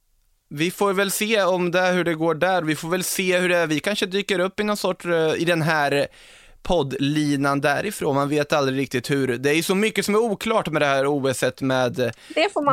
[0.49, 2.61] Vi får väl se om det, hur det går där.
[2.61, 3.68] Vi får väl se hur det är.
[3.68, 6.07] Vi kanske dyker upp i någon sort, eh, i den här
[6.66, 8.16] poddlinan därifrån.
[8.16, 9.28] Man vet aldrig riktigt hur.
[9.38, 12.11] Det är så mycket som är oklart med det här OS med det,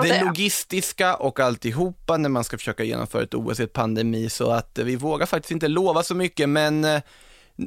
[0.02, 4.50] det logistiska och alltihopa när man ska försöka genomföra ett OS i ett pandemi så
[4.50, 7.00] att vi vågar faktiskt inte lova så mycket men eh,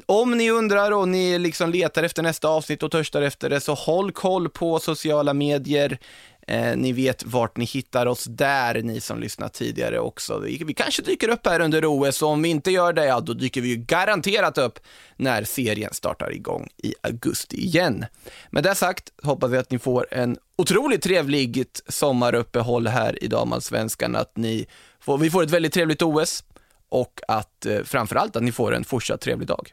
[0.06, 3.74] om ni undrar och ni liksom letar efter nästa avsnitt och törstar efter det så
[3.74, 5.98] håll koll på sociala medier.
[6.46, 10.38] Eh, ni vet vart ni hittar oss där, ni som lyssnat tidigare också.
[10.38, 13.20] Vi, vi kanske dyker upp här under OS och om vi inte gör det, ja
[13.20, 14.78] då dyker vi ju garanterat upp
[15.16, 18.04] när serien startar igång i augusti igen.
[18.50, 24.16] Med det sagt hoppas vi att ni får en otroligt trevligt sommaruppehåll här i damallsvenskan,
[24.16, 24.66] att ni
[25.00, 26.44] får, vi får ett väldigt trevligt OS
[26.88, 29.72] och att eh, framförallt att ni får en fortsatt trevlig dag.